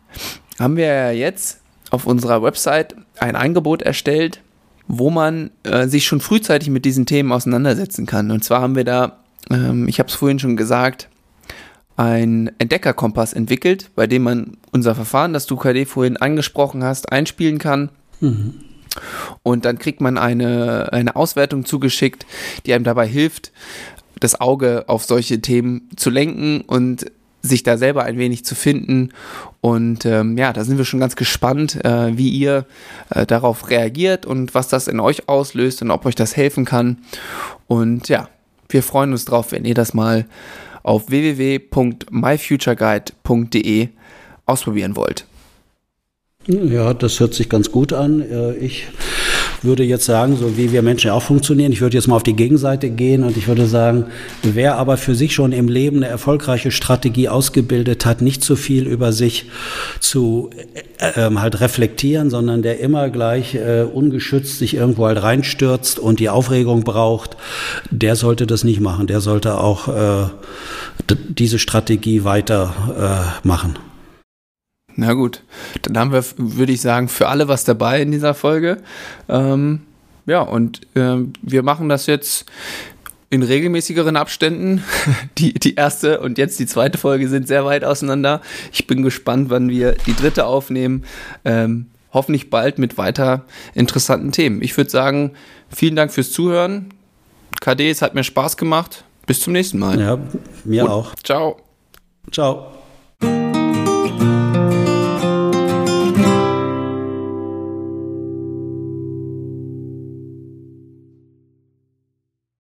haben 0.59 0.75
wir 0.75 0.85
ja 0.85 1.11
jetzt 1.11 1.61
auf 1.91 2.05
unserer 2.05 2.43
Website 2.43 2.95
ein 3.19 3.35
Angebot 3.35 3.81
erstellt, 3.81 4.41
wo 4.89 5.09
man 5.09 5.51
äh, 5.63 5.87
sich 5.87 6.05
schon 6.05 6.19
frühzeitig 6.19 6.69
mit 6.69 6.83
diesen 6.83 7.05
Themen 7.05 7.31
auseinandersetzen 7.31 8.05
kann. 8.05 8.31
Und 8.31 8.43
zwar 8.43 8.61
haben 8.61 8.75
wir 8.75 8.83
da, 8.83 9.19
ähm, 9.49 9.87
ich 9.87 9.99
habe 9.99 10.09
es 10.09 10.15
vorhin 10.15 10.39
schon 10.39 10.57
gesagt, 10.57 11.07
ein 11.95 12.51
Entdeckerkompass 12.57 13.33
entwickelt, 13.33 13.91
bei 13.95 14.07
dem 14.07 14.23
man 14.23 14.57
unser 14.71 14.95
Verfahren, 14.95 15.31
das 15.31 15.45
du 15.45 15.55
KD 15.55 15.85
vorhin 15.85 16.17
angesprochen 16.17 16.83
hast, 16.83 17.11
einspielen 17.11 17.59
kann. 17.59 17.89
Mhm 18.19 18.55
Und 19.43 19.65
dann 19.65 19.77
kriegt 19.77 20.01
man 20.01 20.17
eine, 20.17 20.91
eine 20.91 21.15
Auswertung 21.15 21.65
zugeschickt, 21.65 22.25
die 22.65 22.73
einem 22.73 22.83
dabei 22.83 23.07
hilft, 23.07 23.51
das 24.19 24.41
Auge 24.41 24.85
auf 24.87 25.05
solche 25.05 25.41
Themen 25.41 25.89
zu 25.95 26.09
lenken 26.09 26.61
und 26.61 27.05
sich 27.41 27.63
da 27.63 27.77
selber 27.77 28.03
ein 28.03 28.17
wenig 28.17 28.45
zu 28.45 28.55
finden. 28.55 29.11
Und 29.61 30.05
ähm, 30.05 30.37
ja, 30.37 30.53
da 30.53 30.63
sind 30.63 30.77
wir 30.77 30.85
schon 30.85 30.99
ganz 30.99 31.15
gespannt, 31.15 31.83
äh, 31.83 32.15
wie 32.17 32.29
ihr 32.29 32.65
äh, 33.09 33.25
darauf 33.25 33.69
reagiert 33.69 34.25
und 34.25 34.55
was 34.55 34.67
das 34.67 34.87
in 34.87 34.99
euch 34.99 35.29
auslöst 35.29 35.81
und 35.81 35.91
ob 35.91 36.05
euch 36.05 36.15
das 36.15 36.35
helfen 36.35 36.65
kann. 36.65 36.97
Und 37.67 38.09
ja, 38.09 38.27
wir 38.67 38.83
freuen 38.83 39.11
uns 39.11 39.25
drauf, 39.25 39.51
wenn 39.51 39.65
ihr 39.65 39.73
das 39.73 39.93
mal 39.93 40.25
auf 40.83 41.09
www.myfutureguide.de 41.09 43.89
ausprobieren 44.45 44.95
wollt. 44.95 45.25
Ja, 46.47 46.93
das 46.93 47.19
hört 47.19 47.33
sich 47.33 47.49
ganz 47.49 47.71
gut 47.71 47.91
an. 47.93 48.21
Äh, 48.21 48.53
ich 48.55 48.87
würde 49.63 49.83
jetzt 49.83 50.05
sagen, 50.05 50.37
so 50.37 50.57
wie 50.57 50.71
wir 50.71 50.81
Menschen 50.81 51.11
auch 51.11 51.23
funktionieren, 51.23 51.71
ich 51.71 51.81
würde 51.81 51.97
jetzt 51.97 52.07
mal 52.07 52.15
auf 52.15 52.23
die 52.23 52.35
Gegenseite 52.35 52.89
gehen 52.89 53.23
und 53.23 53.37
ich 53.37 53.47
würde 53.47 53.65
sagen, 53.65 54.05
wer 54.43 54.77
aber 54.77 54.97
für 54.97 55.15
sich 55.15 55.33
schon 55.33 55.51
im 55.51 55.67
Leben 55.67 55.97
eine 55.97 56.07
erfolgreiche 56.07 56.71
Strategie 56.71 57.29
ausgebildet 57.29 58.05
hat, 58.05 58.21
nicht 58.21 58.43
so 58.43 58.55
viel 58.55 58.87
über 58.87 59.11
sich 59.11 59.45
zu 59.99 60.49
äh, 60.97 61.11
ähm, 61.15 61.41
halt 61.41 61.59
reflektieren, 61.59 62.29
sondern 62.29 62.61
der 62.61 62.79
immer 62.79 63.09
gleich 63.09 63.55
äh, 63.55 63.83
ungeschützt 63.83 64.59
sich 64.59 64.75
irgendwo 64.75 65.07
halt 65.07 65.21
reinstürzt 65.21 65.99
und 65.99 66.19
die 66.19 66.29
Aufregung 66.29 66.83
braucht, 66.83 67.37
der 67.91 68.15
sollte 68.15 68.47
das 68.47 68.63
nicht 68.63 68.79
machen. 68.79 69.07
Der 69.07 69.21
sollte 69.21 69.59
auch 69.59 69.87
äh, 69.87 70.29
diese 71.27 71.59
Strategie 71.59 72.23
weiter 72.23 73.33
äh, 73.43 73.47
machen. 73.47 73.77
Na 74.95 75.13
gut, 75.13 75.43
dann 75.83 75.97
haben 75.97 76.11
wir, 76.11 76.23
würde 76.37 76.71
ich 76.71 76.81
sagen, 76.81 77.07
für 77.07 77.27
alle 77.27 77.47
was 77.47 77.63
dabei 77.63 78.01
in 78.01 78.11
dieser 78.11 78.33
Folge. 78.33 78.77
Ähm, 79.27 79.81
ja, 80.25 80.41
und 80.41 80.81
ähm, 80.95 81.33
wir 81.41 81.63
machen 81.63 81.89
das 81.89 82.05
jetzt 82.05 82.45
in 83.29 83.43
regelmäßigeren 83.43 84.15
Abständen. 84.15 84.83
Die, 85.37 85.53
die 85.53 85.75
erste 85.75 86.19
und 86.19 86.37
jetzt 86.37 86.59
die 86.59 86.65
zweite 86.65 86.97
Folge 86.97 87.29
sind 87.29 87.47
sehr 87.47 87.63
weit 87.63 87.85
auseinander. 87.85 88.41
Ich 88.73 88.87
bin 88.87 89.03
gespannt, 89.03 89.49
wann 89.49 89.69
wir 89.69 89.93
die 89.93 90.13
dritte 90.13 90.45
aufnehmen. 90.45 91.05
Ähm, 91.45 91.85
hoffentlich 92.11 92.49
bald 92.49 92.77
mit 92.77 92.97
weiter 92.97 93.45
interessanten 93.73 94.31
Themen. 94.31 94.61
Ich 94.61 94.75
würde 94.75 94.89
sagen, 94.89 95.31
vielen 95.69 95.95
Dank 95.95 96.11
fürs 96.11 96.31
Zuhören. 96.31 96.89
KD, 97.61 97.89
es 97.89 98.01
hat 98.01 98.15
mir 98.15 98.23
Spaß 98.23 98.57
gemacht. 98.57 99.05
Bis 99.25 99.41
zum 99.41 99.53
nächsten 99.53 99.79
Mal. 99.79 99.99
Ja, 99.99 100.17
mir 100.65 100.81
Gut. 100.83 100.91
auch. 100.91 101.15
Ciao. 101.23 101.57
Ciao. 102.31 102.71